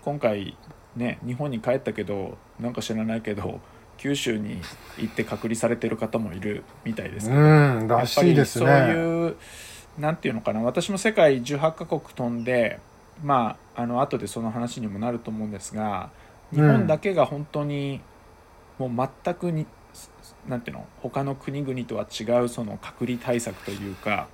[0.03, 0.57] 今回
[0.95, 3.59] ね日本に帰ったけどなんか知らないけど
[3.97, 4.61] 九州に
[4.97, 7.43] 行って隔離されてる方もいるみたいですけど、う
[7.83, 8.65] ん、らしいですね。
[8.65, 9.35] そういう
[9.97, 10.61] 何て言うのかな。
[10.61, 12.79] 私も世界18カ国飛んで
[13.23, 16.09] まああの後でその話にもなると思うんですが
[16.51, 18.01] 日本だけが本当に
[18.77, 19.65] もう全くに
[20.47, 24.27] なんていうの他の国々とは違うその隔離対策というか、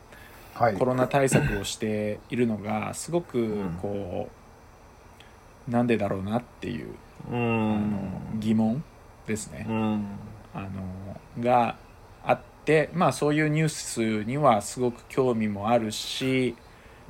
[0.54, 6.95] はい、コロナ対策をしているのがすごくこう、うん、なんでだろうなっていう、
[7.32, 8.84] うん、あの疑問
[9.28, 10.06] ですね、うん、
[10.54, 11.78] あのが
[12.26, 16.56] あってまあそういうニュースにはすごく興味もあるし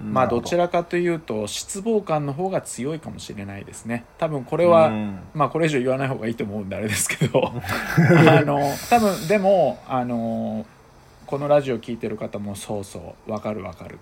[0.03, 0.41] まあど。
[0.41, 4.05] ちらかというと失望感の方が強いかもしれないですね。
[4.17, 4.91] 多分これは、
[5.33, 7.51] まあこれ以上言わない方がいいと思うんであれですけど。
[7.53, 10.65] あの多分でもあの
[11.25, 13.99] このラジオ聴いてる方もそうそう分かる分かる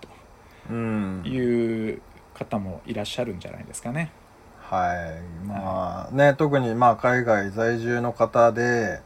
[0.67, 2.01] という
[2.33, 4.11] 方もいらっしゃるんじゃないですかね。
[4.69, 5.29] はい。
[5.47, 9.01] まあね特にまあ海外在住の方で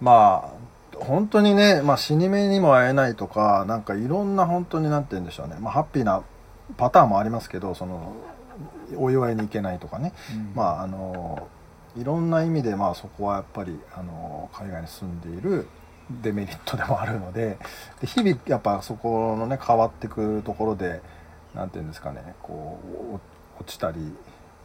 [0.00, 6.22] まあ本当にね、まあ、死に目にも会えないとかなんかいろんな本当に何て言うんでしょうね、まあ、ハッピーな
[6.76, 8.14] パターンもありますけどその
[8.96, 11.48] お祝いに行けないとかね、うん、まああの
[11.96, 15.66] いろんな意味でまあそこはやっぱりあの海外に住んでいる
[16.22, 17.58] デメリットでもあるので
[18.00, 21.00] で日々やっぱそこのね変わってくところで
[21.54, 22.78] 何て言うんですかねこ
[23.12, 23.98] う落ちたり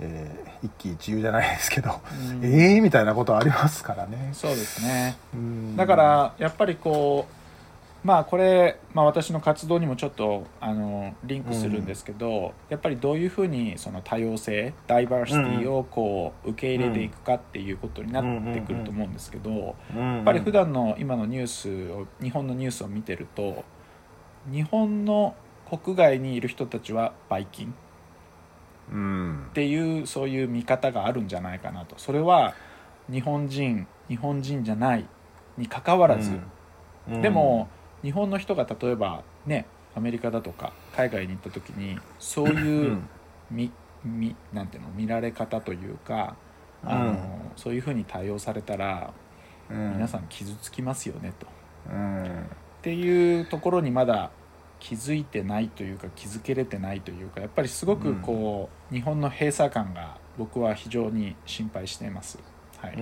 [0.02, 2.00] えー、一喜一憂じゃないですけど、
[2.32, 4.30] うん、ええー、みたいなことありますからね。
[4.34, 7.34] そうですね、うん、だからやっぱりこう
[8.02, 23.66] まあこれ、まあ、私の活動にもちょっとあのリンクするんですけど、うん、やっぱりどういうふうにその多様性ダイバーシティをこう受け入れていくかっていうことになってくると思うんですけど、やっぱり普段の今のニュースを日本のニュースを見てると
[24.50, 25.36] 日本の
[25.70, 27.74] 国外にいる人たちはバイキン。
[28.90, 31.96] っていうそういう見方があるんじゃないかなと。
[31.98, 32.54] それは
[33.12, 35.06] 日本人日本人じゃない
[35.58, 36.40] にかかわらず、
[37.22, 37.68] でも
[38.02, 39.66] 日本の人が例えばね
[39.96, 42.98] アメリカだとか海外に行った時にそういう
[43.52, 43.72] み、
[44.04, 46.36] みなんていうの見られ方というか
[46.84, 49.12] あの、そういうふうに対応されたら、
[49.70, 51.48] 皆さん傷つきますよねと。
[51.48, 51.50] っ
[52.82, 54.32] ていうところにまだ
[54.80, 62.40] 気づいてないというか気づけれてないというかやっぱりすごくこう、日本の閉鎖感が僕は非常に心配しています。
[62.78, 62.94] はい、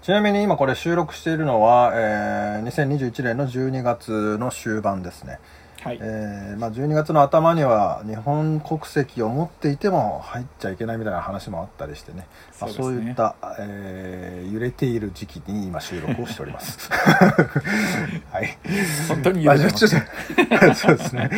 [0.00, 5.38] ちなみに今これ収録しているのは、えー、2021年の12月の終盤ですね。
[5.82, 16.88] はいえーまあ、12月の頭には日本国籍を持っていても入っちゃいけないみたいな話もあったりしてねそう、ね、まあ、そういった、えー、揺れている時期に今収録をしております。
[18.30, 18.56] はい、
[19.08, 20.06] 本当に揺れてます、ね、
[20.76, 21.30] そうですね。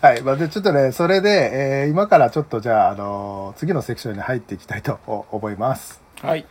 [0.00, 6.00] はい、まあ、でちょっとねそれで、えー、今からちょっとじゃあ、あのー、次のセクションに入っていきたいと思います。
[6.22, 6.46] はい。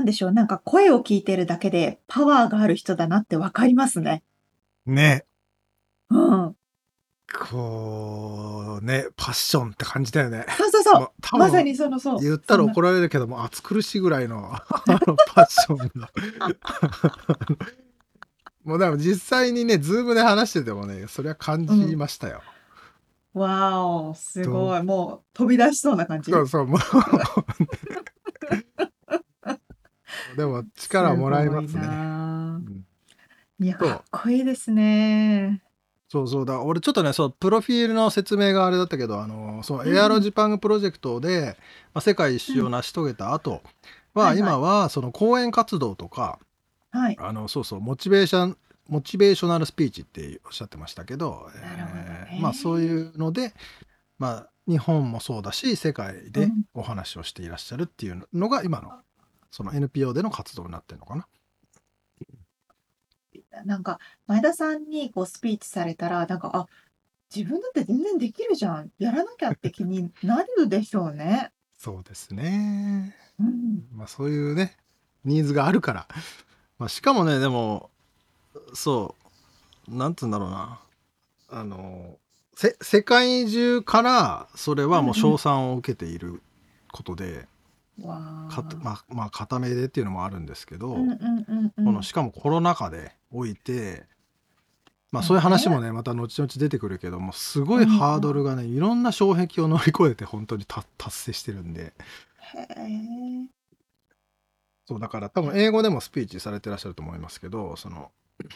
[0.00, 4.22] なんでしょう、なんか声を聞いてるだけでパワーがある人だなってわかりますね。
[4.86, 5.26] ね。
[6.08, 6.56] うん。
[7.38, 10.46] こう、ね、パッションって感じだよね。
[10.56, 11.38] そうそうそう。
[11.38, 12.20] まさにそのそう。
[12.20, 14.52] 言ったら怒られるけども、暑苦しいぐらいの
[15.34, 16.08] パッションが。
[18.64, 22.40] もうでも実際にね、ズームで話しててもね、それは感じましたよ。
[23.34, 24.82] うん、わお、すごい。
[24.82, 26.32] もう飛び出しそうな感じ。
[26.32, 26.80] そうそう、もう
[30.36, 31.82] でも力もらえますね。
[33.60, 35.62] いや、かっこいいですね。
[36.08, 36.46] そうそう。
[36.46, 41.56] だ俺ちょっとねそうプロフィールの説明があれだったけどあのそうエアロジパングプロジェクトで、
[41.94, 43.62] まあ、世界一周を成し遂げた後
[44.12, 46.40] は、今はその講演活動とか、
[46.90, 48.56] はい、あのそうそうモチベーション
[48.88, 53.54] モチベーショナルスピーチっておっしゃってましたけど、えー、まあ、そういうので、
[54.18, 58.90] まあ、日本もそうだし世界でお話をしていらっしゃるっていうのが今の
[59.50, 61.26] その NPO での活動になってるのかな？
[63.64, 66.66] なんか前田さんにこうスピーチされたらなんかあ
[67.34, 71.52] 自分だって全然できるじゃんやらなきゃって気になるでしょうね。
[71.76, 73.16] そうですね。
[73.38, 74.76] うん、まあそういうね
[75.24, 76.08] ニーズがあるから、
[76.78, 77.90] まあ、しかもねでも
[78.74, 79.14] そ
[79.88, 80.80] うなんつうんだろうな
[81.48, 82.18] あの
[82.54, 86.42] せ世界中からそれはもう称賛を受けている
[86.92, 87.48] ことで、
[88.08, 94.04] かまあまあ固めでっていうのもあるんですけど、うんうんうんこのしかもコロナ禍でおいて
[95.12, 101.92] まあそういう話もねまた後々出てくるけどもすごいハードルがねいろんな障壁を乗り越えて本当に達成してるんで。
[104.86, 108.10] そうだから多分英語でもスピーチされてらっしゃると思いますけどその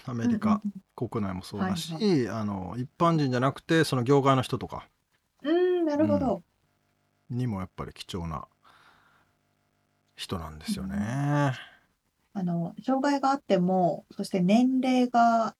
[0.04, 0.60] アメリカ
[0.96, 4.88] 国内もそうだし、はいはい、あの一般人じゃなくてその業界の人とか。
[5.42, 6.42] うんなるほど、
[7.30, 8.46] うん、にもやっぱり貴重な
[10.16, 11.52] 人なんですよね。
[12.36, 15.54] あの、障害があっても、そして年齢が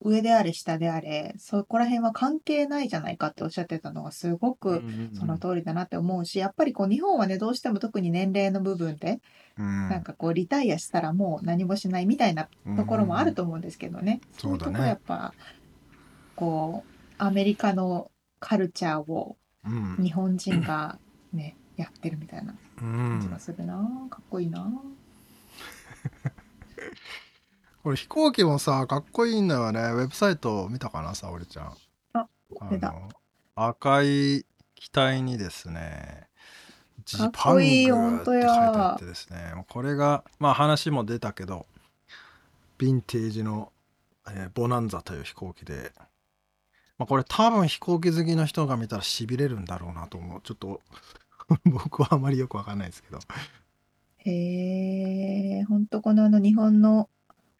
[0.00, 4.82] 上であれ下であれ、そこら辺は関係ないじゃないかっておっしゃってたのがすごく
[5.14, 9.20] その通りだなって思うし、やっぱりこう日本はね、どうしても特に年齢の部分で、
[9.56, 14.20] なんかこうリタイアしたらもう何もしないみたいなところもあると思うんですけどね。
[14.38, 15.32] そういうとこやっぱ、
[16.34, 19.36] こう、アメリカのカルチャーを
[19.98, 20.98] 日本人が
[21.32, 23.74] ね、やってるみたいな感じがするな、
[24.10, 24.70] かっこいいな。
[27.82, 29.80] これ飛行機もさかっこいいんだよね。
[29.80, 31.72] ウェブサイト見たかな沙織ちゃん。
[32.14, 32.28] あ
[32.70, 32.94] 出た。
[33.54, 36.28] 赤い機体にですね
[37.04, 41.66] ジパングって書いてあってですねこれがまあ話も出たけど
[42.78, 43.72] ヴィンテージの、
[44.28, 45.92] えー、ボナンザという飛行機で、
[46.98, 50.40] まあ、これ多分飛行機好きの人が見たらしびれるんだろうなと思う。
[50.42, 50.80] ちょっと
[51.64, 53.18] 僕はあまりよくわかんないですけど。
[54.18, 57.08] へえ、ほんとこのあの日本の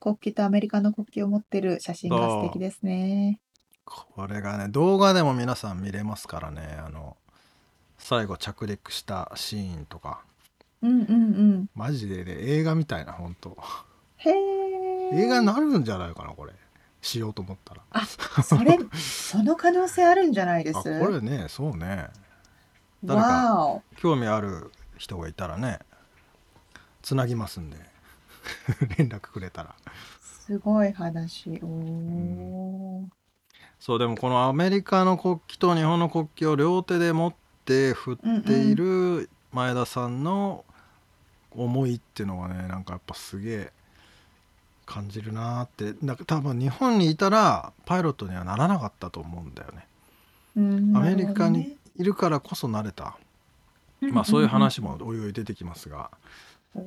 [0.00, 3.40] 国旗とアメリカの国旗を持ってる写真が素敵ですね。
[3.84, 7.16] これがね、動画でも皆さん見れますからね、あの、
[7.98, 10.24] 最後着陸したシーンとか。
[10.82, 11.70] うんうんうん。
[11.74, 13.56] マジでね、映画みたいな、ほんと。
[14.16, 14.34] へえ。
[15.14, 16.52] 映画になるんじゃないかな、これ。
[17.00, 17.82] しようと思ったら。
[17.90, 18.04] あ、
[18.42, 20.82] それ、その可能性あるんじゃないです？
[20.82, 22.08] これね、そうね。
[23.04, 25.78] 誰か興味ある人がいたらね
[27.02, 27.76] つなぎますんで。
[28.98, 29.74] 連絡くれたら。
[30.20, 31.60] すごい話。
[31.62, 31.70] お、う
[33.02, 33.12] ん、
[33.78, 37.34] そうでもこのアメリカの国旗と日本の国旗を両手で持っ
[37.64, 40.64] て振っている、前田さんの
[41.52, 43.72] 思いっていうのがねなんかやっぱすげえ
[44.84, 45.94] 感じるなって。
[46.02, 49.86] なんか多分日本にいたらパイロットにはならなかったと思うんだよね。
[50.96, 53.18] アメリカにいるからこそ慣れた、
[54.00, 56.10] まあそういう話もおいおい出てきますが、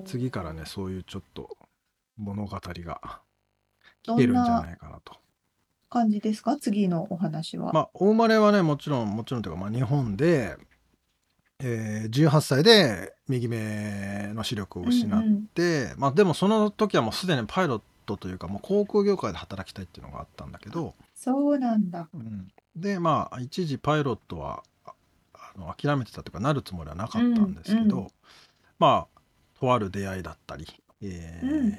[0.05, 1.57] 次からねそういうちょっと
[2.17, 3.21] 物語が
[4.05, 5.13] 聞けるんじゃないかなと。
[5.89, 6.57] 感じですか？
[6.57, 7.73] 次のお話は。
[7.73, 10.55] まあ大生まれはねもちろんもちろんというか、まあ、日本で、
[11.59, 20.93] えー、18歳で右目の視力を失って、うんうん、まあでもその時はもうすでにパイロットというかもう航空業界で働きたいっていうのがあったんだけど。
[21.15, 24.68] そうなんだ、うん、でまあ一時パイロットはあ
[25.59, 28.11] の諦めてたというかなるつもりはなかったんですけど、うんうん、
[28.79, 29.19] まあ
[29.59, 30.65] とある出会いだったり、
[31.01, 31.77] えー、うん、きっ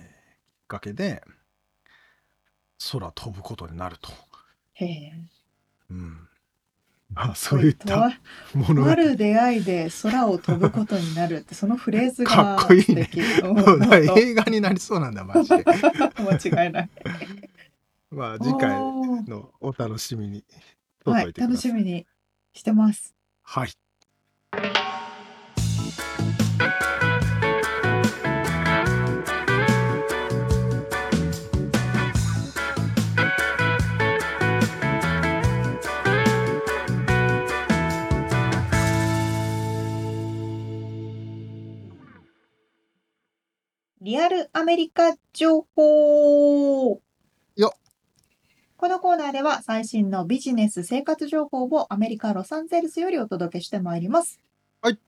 [0.69, 1.23] かけで
[2.93, 4.11] 空飛ぶことになると。
[4.75, 5.13] へえ。
[5.91, 6.29] うん。
[7.15, 8.13] あそういった
[8.55, 8.93] ものが。
[8.93, 13.11] ある出会いで空を飛ぶことになるってそのフレーズがかっこいいね。
[13.13, 15.65] 映画になりそうなんだマジで。
[15.67, 16.91] 間違いない。
[18.11, 18.71] まあ次回
[19.27, 20.45] のお楽しみに。
[21.05, 22.07] はい、楽しみに
[22.53, 23.15] してます。
[23.53, 23.73] はい。
[44.01, 47.03] リアルアメリカ情報
[48.81, 54.41] このコーナーでは最新のビジネス生活情報をアメリカ・ロサンゼルスよりお届けしてまいります。
[54.81, 54.99] はい。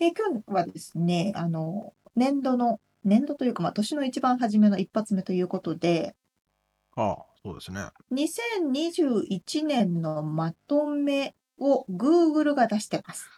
[0.00, 6.14] え今日はですね、あの、年度の、年度というか、まあ、年の一番初めの一発目ということで、
[6.94, 7.86] ああ、そうですね。
[8.12, 13.30] 2021年のまとめを Google が出してます。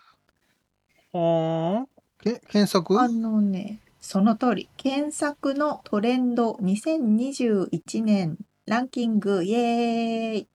[1.13, 2.03] はあ。
[2.21, 3.01] け検索？
[3.01, 4.69] あのね、その通り。
[4.77, 8.37] 検索のトレンド2021年
[8.71, 10.49] ランキングイエーイ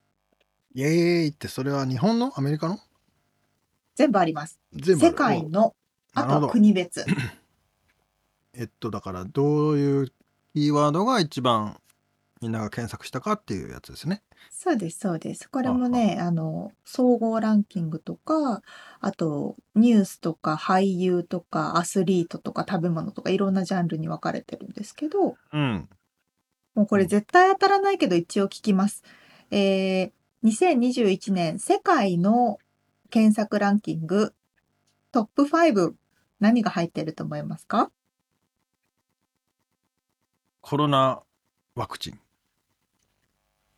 [0.74, 0.90] イエー
[1.26, 2.32] イってそれは日本の？
[2.40, 2.80] アメリカの？
[3.96, 4.58] 全部あります。
[4.72, 5.76] 全部世界の、
[6.14, 7.06] あとは国別。
[8.56, 10.08] えっと、だからどういう
[10.54, 11.82] キーワードが一番
[12.42, 14.24] みんなが検索したかっていうやつですね。
[14.50, 15.50] そうです、そうです。
[15.50, 18.62] これもね、あの、総合ランキングとか、
[19.02, 25.90] あと、ニュースとか俳優とかアスリートとか食べ物とかいろんなジャンルに分かれてるんですけど、うん。
[26.76, 29.04] もうこれ絶対当たらないけど一応聞きます。
[29.50, 30.12] えー、
[30.44, 32.60] 2021年世界の
[33.10, 34.34] 検索ランキング
[35.12, 35.94] トップ5
[36.42, 37.92] 何が入ってると思いますか？
[40.60, 41.22] コロナ
[41.76, 42.20] ワクチン。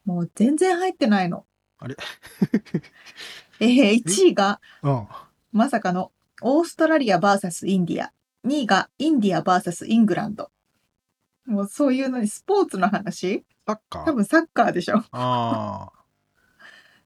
[0.05, 1.45] もう全然入ってないの。
[1.77, 1.95] あれ？
[3.59, 5.07] えー、1位が、うん、
[5.51, 8.11] まさかのオーストラリア VS インディア。
[8.45, 10.49] 2位がインディア VS イングランド。
[11.47, 13.45] もうそういうのにスポーツの話？
[13.65, 14.05] サッカー？
[14.05, 15.01] 多分サッカーでしょ。
[15.11, 15.89] あ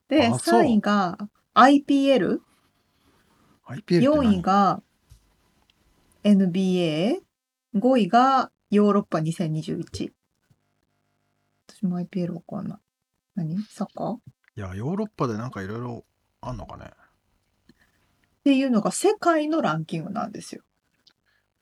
[0.08, 1.18] で、3位が
[1.54, 2.40] IPL。
[3.68, 4.82] IPL 4位が
[6.24, 7.20] NBA。
[7.76, 10.12] 5位がヨーロッパ2021。
[11.68, 12.80] 私も IPL わかんない。
[13.36, 13.64] 何？
[13.64, 14.18] サッカー？
[14.58, 16.04] いや、ヨーロッパでなんかいろいろ
[16.42, 16.92] あんのかね。
[16.92, 20.64] っていうのが世界のランキングなんですよ。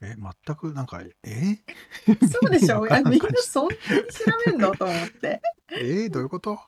[0.02, 1.58] え、全くなんか、え？
[2.32, 2.82] そうでしょ？
[2.84, 3.00] みんな
[3.42, 4.72] そんなに調べんの？
[4.76, 5.42] と思って。
[5.72, 6.06] え？
[6.08, 6.60] ー、どういうこと？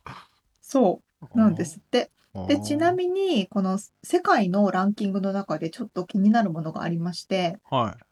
[0.62, 1.02] そ
[1.34, 2.12] うなんですって。
[2.48, 8.04] で、ちなみに、この世界のランキングの中でちょっと気になるものがありまして、はい。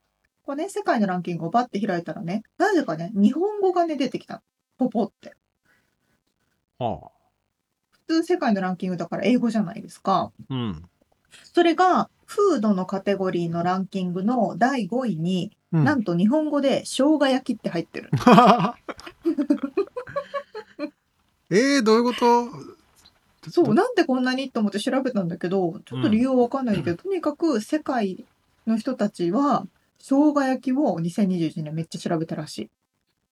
[0.44, 4.42] これね、世界のランキングをバッて開いたらね、なぜかね、日本語がね、出てきた。
[4.78, 5.36] ポポって。
[6.80, 7.12] はあ。
[7.92, 10.32] 普通世界のランキングだから英語じゃないですか。
[10.50, 10.90] うん。
[11.44, 18.12] それが、フードのカテゴリーのランキングの第5位に、うん、なんと日本語で生姜焼きって入ってる。
[21.50, 22.48] えー、どういうこと？
[23.50, 28.24] そう、なんでこんなにと思って調べたんだけど、ちょっと理由はわかんないけど、うん、とにかく世界
[28.68, 29.66] の人たちは、
[29.98, 32.70] 生姜焼きを2021年めっちゃ調べたらしい。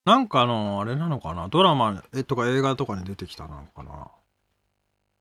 [0.06, 1.50] なんかあの、あれなのかな？
[1.50, 4.08] ドラマえとか映画とかに出てきたのかな？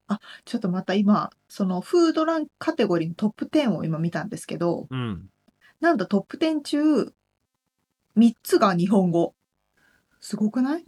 [0.09, 5.29] あ、ちょっとまた今、そのフードランカテゴリーのトップ10を今見たんですけど、うん。
[5.81, 7.13] なんとトップ10中、
[8.17, 9.35] 3つが日本語。
[10.21, 10.85] すごくない？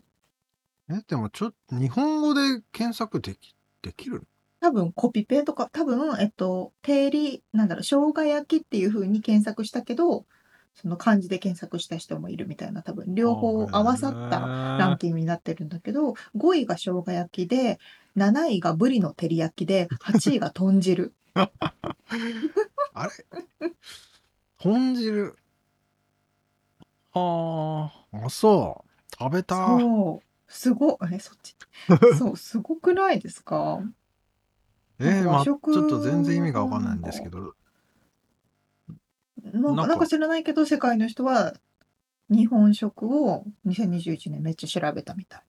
[0.91, 4.27] え、でもちょっと日本語で検索でき、できる
[4.61, 10.27] 多分コピペとか、多分、えっと、定理、なんだろう、生姜焼きっていう風に検索したけど、
[10.81, 17.79] その漢字で検索した人もいるみたいな多分両方合わさったランキングになってるんだけど5位が生姜焼きで
[18.16, 21.51] 7位がブリの照り焼きで8位が豚汁あ
[23.61, 23.72] れ？
[24.59, 25.37] 豚汁？
[27.12, 29.14] ああ、あ、そう。
[29.18, 29.66] 食べた。
[29.79, 30.53] そう。
[30.53, 31.57] すご、え、そっち？
[32.18, 33.81] そう、すごくないですか？
[35.01, 37.55] えー、まあ、ちょっと全然意味がわかんないんですけど。
[39.53, 41.55] なんかなんか知らないけど、世界の人は
[42.30, 45.42] 日本食を2021年めっちゃ調べたみたい。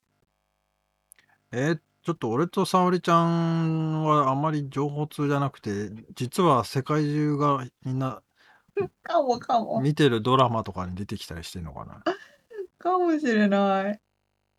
[1.51, 8.21] えー、ちょっと俺と沙織ちゃんはあんまり情報通じゃなくて、実は世界中がみんな
[9.03, 9.81] かもかも。
[9.81, 12.03] 見てるドラマとかに出てきたりしてんのかな。
[12.77, 14.01] かもしれない。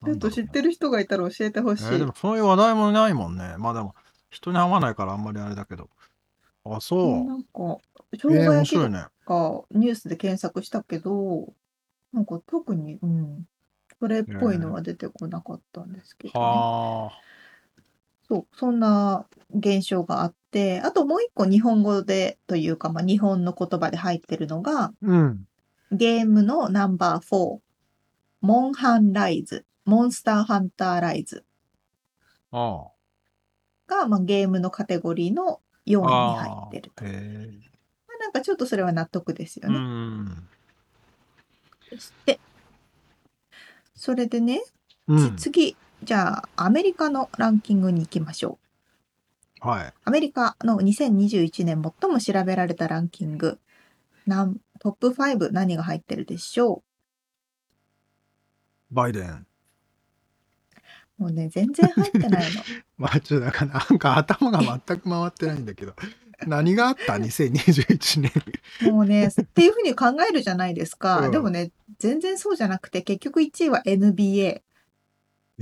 [0.05, 1.85] ちょっと知ってる人がいたら教えてほしい。
[1.87, 3.55] えー、でもそういう話題もないもんね。
[3.59, 3.95] まあでも
[4.31, 5.89] 人に会わないからあんまりあれだけど。
[6.77, 7.25] あ、そう。
[7.25, 7.79] なんか、
[8.13, 8.81] 生姜焼きと
[9.25, 11.53] かニュースで検索したけど、
[12.13, 13.47] なんか特に、うん、
[13.99, 16.47] それっぽいのは出てこなかったんですけどね。
[16.47, 17.11] は
[18.29, 25.47] そう、そんな現象があって、あともう一個日本語でというか、まあ、日本の言葉で入ってるのが、うん。
[25.93, 27.61] ゲームのナンバー4、
[28.41, 31.45] モンハンライズ、モンスターハンターライズ。
[32.53, 32.87] あ。
[33.89, 35.61] が、まあ、ゲームのカテゴリーの
[35.91, 37.05] 4位に入ってると。
[37.05, 37.13] まあ、
[38.21, 39.79] なんかちょっとそれは納得ですようね。
[39.79, 40.49] ん。
[41.89, 42.41] そして、
[43.95, 44.63] それでね、
[45.07, 45.37] うん。
[45.37, 48.59] 次、じゃあ、アメリカのランキングに行きましょ
[49.63, 49.69] う。
[49.69, 49.93] はい。
[50.05, 53.59] アメリカの2021年最も調べられたランキング、
[54.27, 56.83] なんトップ5何が入ってるでしょ
[58.91, 58.95] う？
[58.95, 59.47] バイデン。
[61.21, 62.63] もうね、全然入ってないの。
[62.97, 65.95] まあ、ちょっとなんか、なんか頭が全く回ってないんだけど、
[66.47, 68.23] 何があった ?2021
[68.81, 68.91] 年。
[68.91, 71.21] もうね、っていうふうに考えるじゃないですか。
[71.21, 74.63] うん、でもね、全然そうじゃなくて、結局1位は NBA。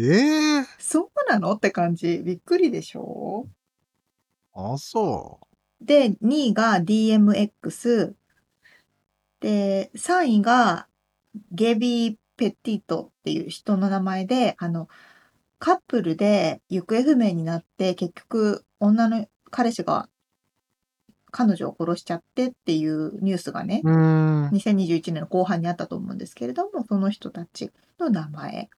[0.00, 1.54] ええそうなの？
[1.54, 2.18] って感じ。
[2.24, 3.48] びっくりでしょ？
[4.54, 5.40] あ、そ
[5.82, 5.84] う。
[5.84, 6.16] で、2
[6.50, 8.14] 位が DMX。
[9.40, 10.86] で、3位が
[11.50, 14.88] ゲビー・ペッティートっていう人の名前で、あの、
[15.58, 20.08] カップルで行方不明になって、結局、女の彼氏が
[21.30, 28.70] 彼女を殺しちゃってっていうニュースがね、2021年の後半にあったと思うんですけれども、その人たちの名前。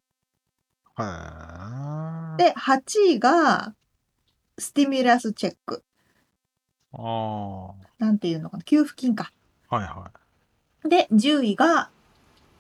[2.36, 3.74] で、8位が、
[4.58, 5.84] スティミュラスチェック。
[6.92, 7.74] ああ。
[7.98, 9.32] なんていうのかな、給付金か。
[9.68, 10.10] はいは
[10.84, 10.88] い。
[10.88, 11.90] で、10位が、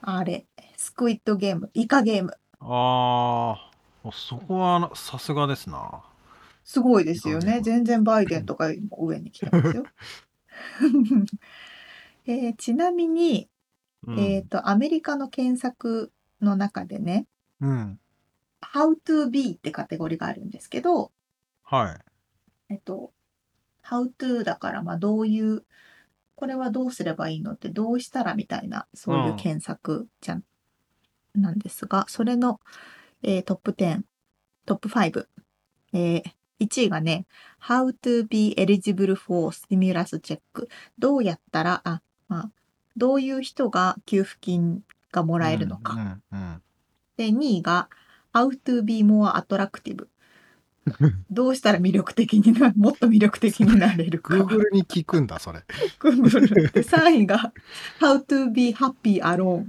[0.02, 0.46] あれ、
[0.76, 2.34] スクイッドゲーム、イカゲーム。
[2.60, 3.69] ああ、
[4.12, 6.02] そこはさすがですな。
[6.64, 7.60] すごいですよね。
[7.62, 9.84] 全然バイデンとかよりも上に来てますよ。
[12.26, 13.48] えー、ちなみに、
[14.06, 17.26] うん、えっ、と、アメリカの検索の中でね、
[17.60, 18.00] うん、
[18.62, 21.12] How to be ってカテゴリーがあるんですけど、
[21.62, 21.92] は
[22.68, 22.74] い。
[22.74, 23.12] えっと、
[23.84, 25.64] How to だから、まあ、どういう、
[26.36, 30.44] これはどうすればいいのって、どうしたらみたいな、そういう検索じゃん、
[31.34, 32.60] なんですが、それの、
[33.22, 34.00] えー、トップ10、
[34.66, 35.26] トップ5、
[35.92, 36.22] えー、
[36.60, 37.26] 1位がね、
[37.62, 40.40] How to be eligible for stimulus check。
[40.98, 42.50] どうやったら、あ、まあ、
[42.96, 45.94] どういう人が給付金がもらえるのか。
[45.94, 46.62] うんうんうん、
[47.16, 47.88] で、2位が
[48.32, 50.06] How to be more attractive。
[51.30, 54.34] どうしたら魅力的にな、もっと魅力的になれるか。
[54.34, 55.64] Google に聞くんだ、それ。
[55.98, 56.72] Google。
[56.72, 57.52] で、3位が
[58.00, 59.64] How to be happy alone。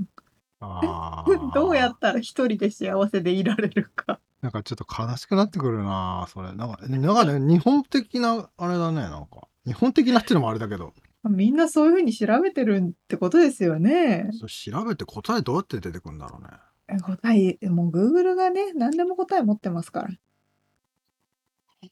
[1.54, 4.20] どうやったら一人で幸せでいられるか。
[4.42, 6.54] なんかちょっと悲しくなってくるなそれ。
[6.54, 9.48] なんか、なんかね、日本的な、あれだね、なんか。
[9.66, 10.94] 日本的なっていうのもあれだけど。
[11.24, 14.32] みんなそういうふうに調べてるってことですよね。
[14.48, 16.50] 調べて答えどうやって出てくるんだろうね。
[17.00, 20.10] 答え、もう Google がね、何でも答え持ってますから。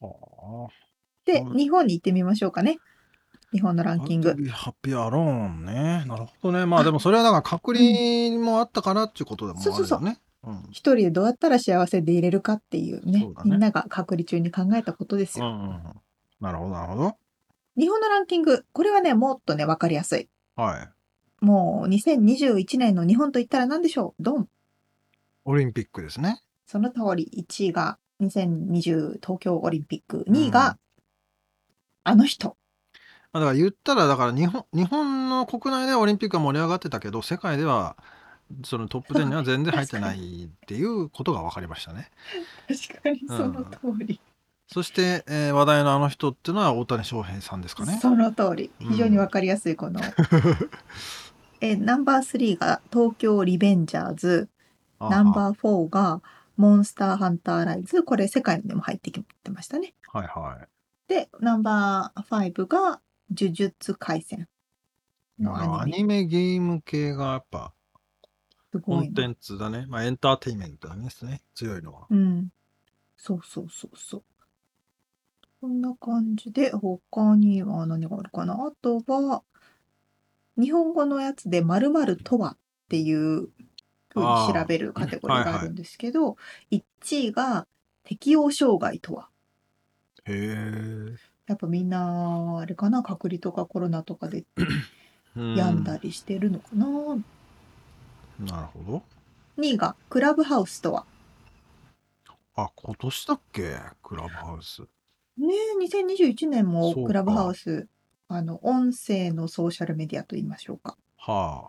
[0.00, 0.72] はあ。
[1.24, 2.78] で、日本に行ってみましょうかね。
[3.52, 4.34] 日本のランキング。
[4.50, 6.04] ハッピーアローンね。
[6.06, 6.66] なるほどね。
[6.66, 9.76] まあでもそれはだから隔離もあったからっていうことでもあるよね。
[9.76, 10.16] そうそうそう
[10.70, 15.46] 一人でどうやったら幸せでいれるかっていうね、ねみんなが隔離中に考えたことですよ。
[15.46, 15.82] うんうん、
[16.40, 17.16] なるほど、なるほど。
[17.76, 20.28] 日本のランキング、これはね、もっとね、わかりやすい。
[20.56, 21.44] はい。
[21.44, 24.22] もう、2021年の日本といったら何でしょう？
[24.22, 24.48] ドン。
[25.44, 26.40] オリンピックですね。
[26.66, 30.78] その通り、1位が2020東京オリンピック、2位が、
[32.04, 32.56] あの人。
[33.32, 37.96] だから言ったら、だから日本、日本の国内でオリンピックは盛り上がってたけど、世界では
[38.64, 42.10] そのトップ10には全然入ってないっていうことが分かりましたね。
[42.68, 44.14] 確かにその通り。
[44.14, 44.18] うん、
[44.66, 47.98] そして、えー、話題のあの人っていうのは大谷翔平さんですかね。
[48.00, 48.70] その通り。
[48.80, 50.00] 非常に分かりやすいこの。
[50.00, 50.04] うん、
[51.60, 54.48] えナンバー3が東京リベンジャーズ。
[54.98, 56.20] ナンバー4が
[56.56, 58.02] モンスターハンターライズ。
[58.02, 59.94] これ世界でも入ってきてましたね。
[60.12, 60.68] はいはい。
[61.08, 63.00] で、ナンバー5が
[63.30, 64.48] 呪術廻戦
[65.38, 65.98] のアアニメ。
[65.98, 67.72] ニメゲーム系がやっぱ
[68.72, 69.86] すごいンテンツだね。
[69.88, 71.42] まあエンターテインメントだねですね。
[71.54, 72.06] 強いのは。
[72.08, 72.50] うん。
[73.16, 74.22] そうそうそうそう。
[75.60, 78.54] こんな感じで、他には何があるかな。
[78.54, 79.42] あとは、
[80.56, 82.56] 日本語のやつで〇〇とはっ
[82.88, 83.48] ていう
[84.08, 86.36] ふうに調べるカテゴリーがあるんですけど、
[86.70, 87.66] 1位が
[88.04, 89.28] 適応障害とは。
[90.24, 91.29] へえ。
[91.50, 94.44] やっぱみんな、あれかな、隔離とかコロナとかで
[95.34, 96.86] うん病んだりしてるのかな。
[98.38, 99.02] なるほど。
[99.58, 101.06] 2位がクラブハウスとは？
[102.54, 103.80] あ、今年だっけ？
[104.00, 104.82] クラブハウス。
[105.38, 107.88] ねえ、2021年もそうかクラブハウス、
[108.28, 110.96] あの、音声のソーシャルメディアと言いましょうか。
[111.16, 111.68] は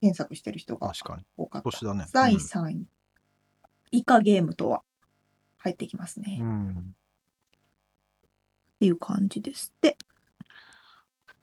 [0.00, 1.26] 検索してる人あ、が確かに。
[1.36, 1.64] 多かった。
[1.64, 2.06] 今年だね。
[2.10, 2.86] 第3位。
[3.90, 4.82] イカゲームとは
[5.58, 6.38] 入ってきますね。
[6.40, 6.94] っうん。
[8.80, 9.96] ていう感じですって。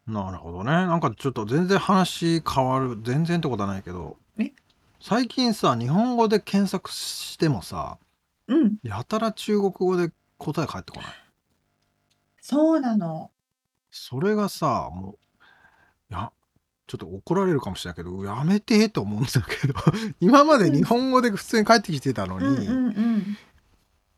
[0.07, 0.71] なるほどね。
[0.71, 2.99] なんかちょっと全然話変わる。
[3.03, 4.51] 全然ってことはないけどえ？
[4.99, 7.99] 最近さ、日本語で検索してもさ、
[8.47, 11.11] うん、やたら中国語で答え返ってこない？
[12.41, 13.31] そうなの。
[13.91, 15.43] それがさ、もう、
[16.09, 16.31] いや、
[16.88, 19.73] ちょっと怒られるかもしれないけど、やめてと思うんだけど、
[20.21, 23.38] 今まで日本語で普通に返ってきてたのに、うんうんうん。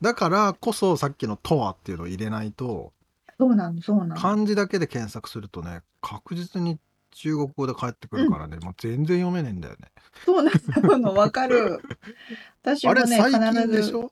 [0.02, 2.94] だからこそさっきの「とは」っていうのを入れないと、
[3.40, 4.16] そうなの、そうなの。
[4.16, 6.78] 漢字だけで検索するとね、確実に
[7.12, 9.92] 中国語で返ってくるからね、もう全然読めねえんだよね。
[10.26, 10.52] そうな
[10.98, 11.80] の、わかる。
[12.62, 13.72] 私もね、あれ最近必ず。
[13.78, 14.12] でしょ？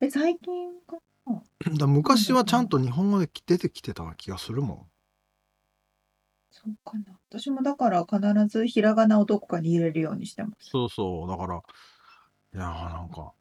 [0.00, 0.96] え、最近か。
[1.26, 4.86] だから昔はちゃんと日本語で出てきてた気がするもん。
[6.50, 7.18] そうかな。
[7.28, 10.70] 私もだから必ずひらがなをどこかに入れるようにしてます。
[10.70, 11.28] そうそう。
[11.28, 13.32] だから、いやーなんか、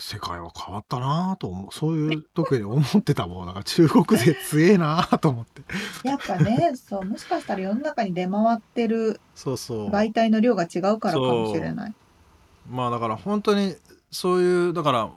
[0.00, 1.74] 世界は変わったなーと思う。
[1.74, 3.46] そういう時に思ってたもん。
[3.46, 5.62] なんか中国勢強えなーと思って。
[6.06, 9.90] やっぱね、そう、もしかしたら世の中に出回ってるそうそう。
[9.90, 11.94] 媒体の量が違うからかもしれない。
[12.68, 13.74] まあだから本当に
[14.10, 15.10] そういう、だから、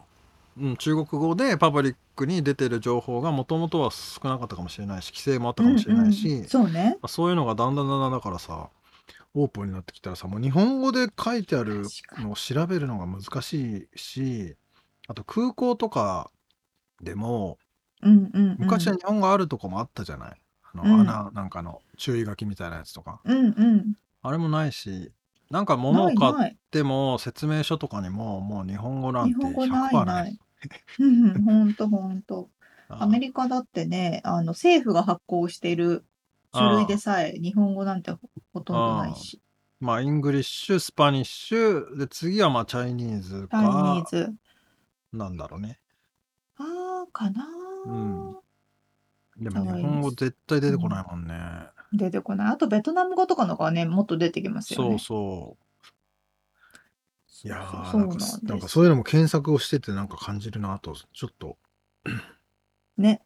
[0.57, 6.97] うん、中国語でパブリックに出てる情報がもともとは少なかったかもしれないし、規制もあったかもしれないし、うんうんそうね。
[7.07, 8.69] そういうのがだんだんだんだんだからさ、
[9.33, 11.83] オープンになってきたらさ、もう日本語で書いてある
[12.17, 14.55] のを調べるのが難しいし、
[15.11, 16.31] あと空港とか
[17.03, 17.57] でも、
[18.01, 18.55] うんうん、うん。
[18.59, 20.41] 昔は日本語あるとこもあったじゃない？
[20.73, 23.19] あの、うん穴なんかの注意書きみたいなやつとか。
[23.25, 23.93] うんうん。
[24.21, 25.11] あれもないし、
[25.49, 26.55] なんか物を買っ。
[26.71, 30.39] ても説明書とかにももう日本語なんて日本語ない100%ない。
[31.45, 32.49] ほんとほんと。
[32.87, 36.05] あアメリカだってね、あの政府が発行している
[36.53, 38.19] 書類でさえ日本語なんてほ
[38.53, 39.41] ほとんどないし。
[39.81, 44.33] まあ、 English、Spanish、で、次はまあ、 Chinese チャイニかー、ズ。
[45.13, 45.79] なんだろうね。
[46.57, 47.47] あーかな
[47.85, 48.35] うん
[49.37, 51.35] でも日本語絶対出てこないもんね。
[51.93, 52.53] 出てこない。
[52.53, 54.99] あとベトナム語とかのがね、もっと出てきますよそうね。
[54.99, 57.47] そう。
[57.47, 58.45] いやーそうなんかなんです。
[58.45, 61.57] なんかそういうのも検索をしててなんか感じるなと、ちょっと
[62.97, 63.21] ね。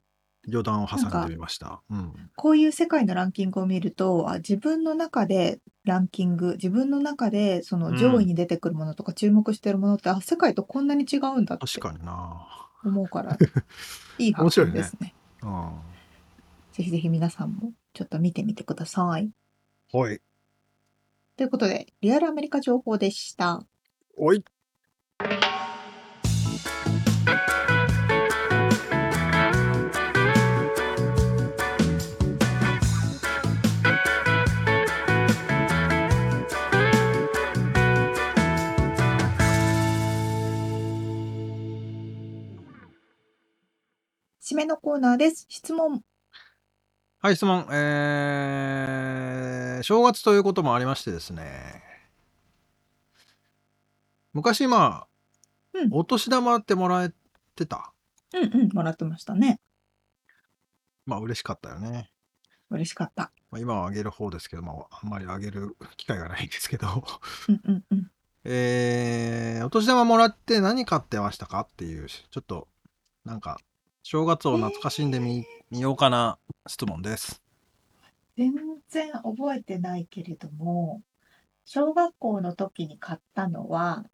[0.48, 1.82] 余談を挟んでみました。
[1.90, 2.30] うん。
[2.36, 12.48] こういう世界のランキングを見ると、あ、自分の中でランキング、自分の中でその上位に出てくるものとか注目してるものって、あ、世界とこんなに違うんだって確かにな。
[12.84, 13.38] 思うから、
[14.20, 15.16] いい発面白いね見ですね。
[15.42, 15.72] うん。
[16.74, 19.32] ぜひぜひ皆さんもちょっと見てみてください。
[19.92, 20.22] はい。
[21.38, 23.66] ということで、リアルアメリカ情報でした。
[24.18, 24.44] おい。
[44.56, 45.46] 締めのコーナーです。
[45.50, 46.02] 質問。
[47.20, 47.68] はい、質問。
[47.72, 51.84] えー、正月ということもありましてですね。
[54.32, 55.08] 昔、ま
[55.74, 57.12] あ、うんお年玉ってもらえ
[57.58, 57.92] てた？
[58.34, 59.60] うんうん、もらってましたね。
[61.06, 62.10] まあ、嬉しかったよね。
[62.70, 63.34] 嬉しかった。
[63.52, 67.04] まあ、今はあげる方ですけど、まあ、あんまりあげる機会がないんですけど。
[67.50, 68.10] うんうんうん。
[68.48, 71.60] えー、お年玉もらって何買ってましたか？
[71.60, 72.70] っていう、ちょっと、
[73.26, 73.60] なんか、
[74.08, 76.38] 正月を懐かしんでみ,、みようかな
[76.68, 77.42] 質問です。
[78.38, 78.54] 全
[78.88, 81.02] 然覚えてないけれども、
[81.66, 84.06] 小学校の時に買ったのは、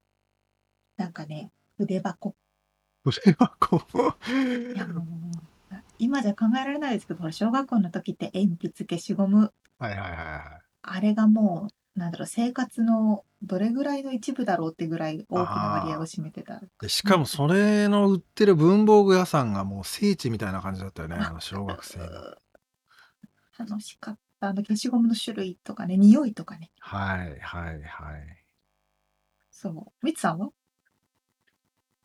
[0.96, 2.38] なんかね、筆箱。
[3.04, 10.62] それはこう、いやもう、今じゃ考えられないですけど、小学校の時って鉛筆消しゴム、はいはいはいはい。
[10.84, 16.62] あれがもうなんだろう、生活のどれぐらいの一部だろうってぐらい大きな割合を占めてた。
[16.80, 22.06] でしかもそれの売ってる文房具屋さんがもう聖地みたいな感じだったよね、あの小学生の。
[23.60, 24.48] 楽しかった。
[24.48, 26.72] あの消しゴムの種類とかね、匂いとかね。
[26.80, 28.44] はいはいはい。
[29.52, 30.06] そう。
[30.06, 30.50] みつさんは？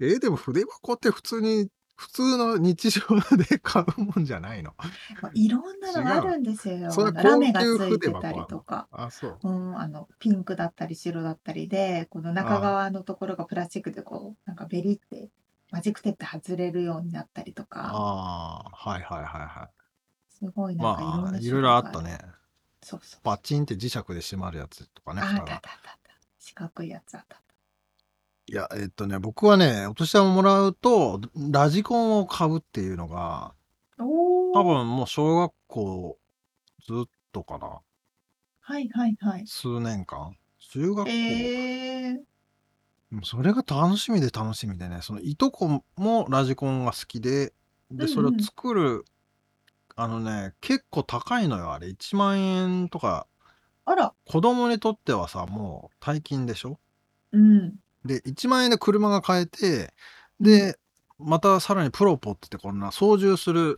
[0.01, 3.01] えーでも筆箱って普通に普通の日常
[3.37, 4.75] で買うもんじゃないの。
[5.35, 6.93] いろんなのがあるんですよ。
[6.93, 8.87] それラメがついてたりとか。
[8.93, 9.39] あ、そう。
[9.43, 15.31] うん、あの、ピンクだったり白だったりで、この中側のところがプラスチックでこう、なんかベリって
[15.71, 17.91] マジックテープで外れるようになったりとか。
[17.93, 19.71] ああ、はいはいはいはい。
[20.29, 22.19] すごいなんかいろんな、まあ、いろいろあったね。
[22.83, 25.23] そうそうバチンって磁石で閉まるやつとかね。
[25.23, 26.11] あったあったあった。
[26.39, 27.41] 四角いやつあった。
[28.49, 31.21] いや、えっとね、僕はね、お年玉もらうと、
[31.51, 33.55] ラジコンを買うっていうのが、
[33.99, 36.19] 多分もう小学校
[36.87, 37.81] ずっとかな。
[38.61, 39.47] はいはいはい。
[39.47, 40.37] 数年間。
[40.59, 41.11] 中学校。
[41.11, 47.53] えー、それが楽しみで楽しみでね、そのいとこもラジコンが好きで、
[47.91, 49.05] で、それを作る、
[49.97, 51.89] あのね、結構高いのよ、あれ。
[51.89, 53.27] 1万円とか、
[53.85, 54.15] あら。
[54.27, 56.79] 子供にとってはさ、もう大金でしょ？
[57.33, 57.75] うん。
[58.07, 59.93] で、1万円で車が買えて、
[60.41, 60.79] で、
[61.19, 63.77] またさらにプロポってってこんな操縦する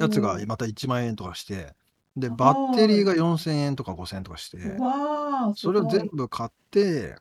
[0.00, 1.74] やつがまた1万円とかして、
[2.16, 4.58] で、バッテリーが4000円とか5000円とかして、
[5.56, 7.16] それを全部買って、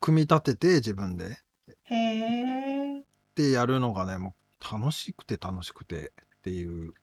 [0.00, 1.38] 組み立てて自分で。
[1.84, 3.02] へえ。
[3.34, 6.94] でやるのがね、もう楽しくて楽しくてっていう。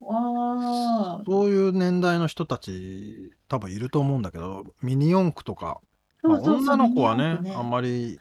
[0.00, 5.80] そういう年代の人たち多分いると思うんだけど、ミニ四駆とか
[6.28, 8.18] まあ、女の子はね、ねあんまり、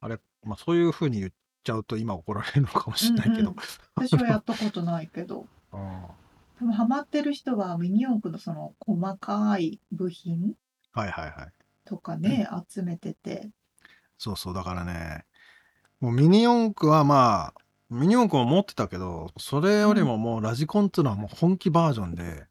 [0.00, 1.32] あれ、まあ、そういうふうに言っ
[1.64, 3.42] ちゃうと今怒られるのかもしれないけど。
[3.42, 3.54] うんうん、
[3.94, 5.46] 私はやったことないけど。
[5.72, 6.08] あ
[6.60, 10.54] でもハマってる人はミニ四駆のその細かい部品
[10.92, 11.52] はいはいはい。
[11.84, 13.50] とかね、うん、集めてて。
[14.18, 15.24] そうそう、だからね、
[16.00, 17.54] もうミニ四駆はまあ、
[17.90, 22.46] ミニ四駆も持ってたけど、それよりももうラジコンっていうのはもう本気バージョンで、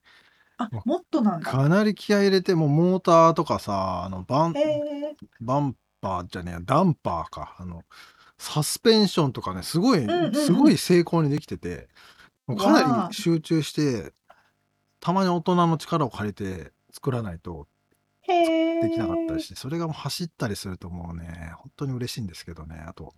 [0.62, 1.50] あ、もっとなんだ。
[1.50, 4.54] かなり気合い入れて、もうモーターとかさ、あの、バン、
[5.40, 7.56] バンパーじゃねえダンパーか。
[7.60, 7.84] あの、
[8.38, 11.88] サスペンションとかね、すごい、うんうんうん、すごい成功にできてて、
[12.58, 14.14] かなり集中して、
[15.00, 17.68] たまに大人の力を借りて作らないと
[18.28, 22.84] できなかったりして、それがもう走ったりするともうね、本当に嬉しいんですけどね。
[22.88, 23.14] あと、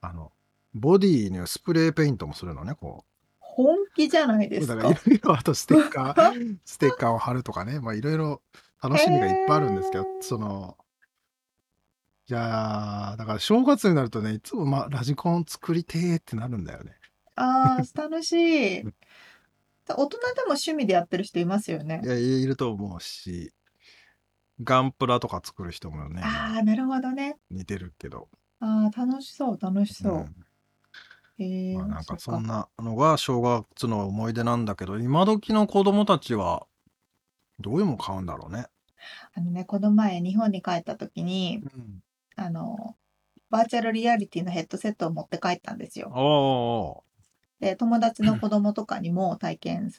[0.00, 0.32] あの、
[0.74, 3.11] ボディにスプレーペイントもするのね、こう。
[3.54, 4.76] 本気じゃないですか。
[4.76, 8.42] だからいろいろあとステッカー、 ステッカーを貼るとかね、まあいろいろ
[8.82, 10.78] 楽しみがいっぱいあるんですけど、その、
[12.30, 16.96] いやだから正月になるとね、いつもまあラジコン作りてーってなるんだよね。
[17.36, 18.82] ああ、楽しい。
[19.86, 22.00] 大人でも趣味でやってる人いますよね。
[22.02, 23.52] いや、いると思うし、
[24.62, 27.36] ガンプラとか作る人もね、ああ、なるほどね。
[27.50, 28.30] 似てるけど。
[28.60, 30.14] ああ、楽しそう、楽しそう。
[30.14, 30.34] うん
[31.42, 36.66] へまあ、なんかそんなのが正月の思い出なんだけど、今時の子供たちは
[37.60, 38.66] どういうもん買うんだろうね。
[39.34, 42.02] あのね、この前日本に帰った時に、うん。
[42.36, 42.96] あの、
[43.50, 46.08] バーチャルリアリティのヘッドセットを持って帰ったんですよ。
[46.08, 47.04] お
[47.60, 49.92] で、友達の子供とかにも体験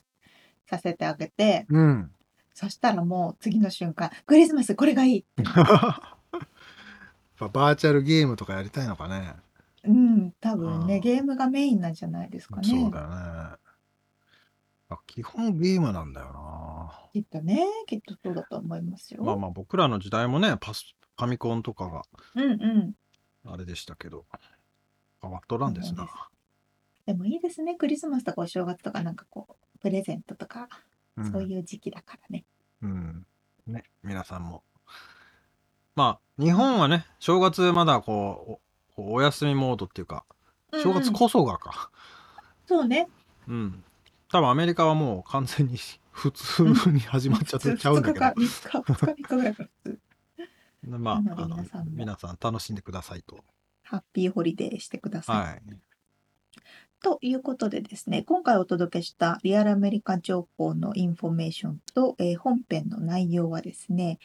[0.69, 2.11] させてあげて、うん。
[2.53, 5.43] そしたらもう次の瞬間、クリスマスこれがいいって
[7.39, 9.33] バーチャルゲームとかやりたいのかね。
[9.85, 13.57] うん、多分ね、ゲームがメインなんじゃないですかそうだよね。
[14.89, 17.09] あ、基本ゲームなんだよな。
[17.11, 22.03] きっとね、きっとそうだと思いますまあまあ僕らの時代もね、パス、ファミコンとかが
[22.35, 22.95] うんうん。
[23.45, 24.25] あれでしたけど、
[25.21, 26.07] 変わっとらんですな。
[27.05, 30.69] でもいいですね、クリスマスとかお正月とかなんかこう、プレゼントとか、
[31.31, 32.45] そういう時期だからね。
[32.81, 33.25] うん。
[33.67, 34.63] ね、皆さんも。
[35.95, 38.62] まあ、日本はね、正月まだこう、
[38.95, 40.25] お休みモードっていうか、
[40.71, 41.91] 正月こそがか。
[42.67, 43.07] そうね。
[43.47, 43.83] うん。
[44.29, 45.77] 多分アメリカはもう完全に
[46.11, 48.25] 普通に始まっちゃってちゃうんだけど。
[48.25, 49.99] 2日か、2日、3日ぐらいから普通。
[50.85, 53.43] まあ、あの皆さん皆さん楽しんでくださいと。
[53.83, 55.37] Happy Holiday してください。
[55.37, 55.61] はい。
[57.01, 64.19] ということでですね、今回お届けしたリアルアメリカ情報のインフォメーションと、えー、本編の内容はですね、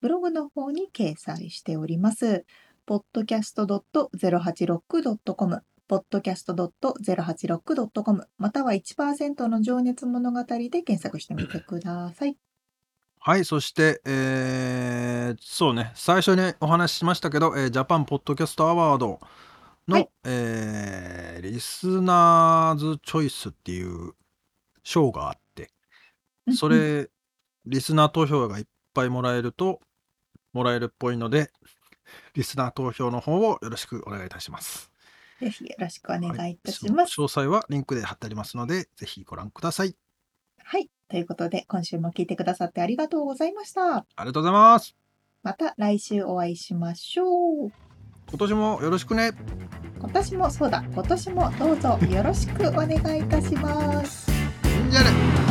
[0.00, 2.44] ブログの方に掲載しております。
[2.86, 12.36] podcast.086.com podcast.086.com または1%の情熱物語で検索してみてください。
[13.24, 19.20] はい、そして、えー、そうね、最初にお話ししましたけど、えー、ジャパンポッドキャストアワード
[19.86, 24.14] の、はい、えー、リスナーズチョイスっていう
[24.82, 25.70] 賞があって、
[26.52, 27.10] それ
[27.64, 29.78] リスナー投票がいっぱいもらえると、
[30.52, 31.52] もらえるっぽいので、
[32.34, 34.90] リスナー投票の方をよろしくお願いいたします。
[35.40, 37.20] ぜひよろしくお願いいたします。
[37.20, 39.96] はい、詳細はリンクで貼ってありますので、ぜひご覧ください。
[40.62, 40.88] はい。
[41.08, 43.96] ということで、今週も聞いてくださってありがとうございました。
[43.96, 44.96] ありがとうございます。
[45.42, 47.72] また来週お会いしましょう。
[48.28, 49.32] 今年もよろしくね。
[49.98, 50.84] 今年もそうだ。
[50.92, 54.30] 今年もどうぞよろしくお願いいたします。
[54.90, 55.41] じゃあね。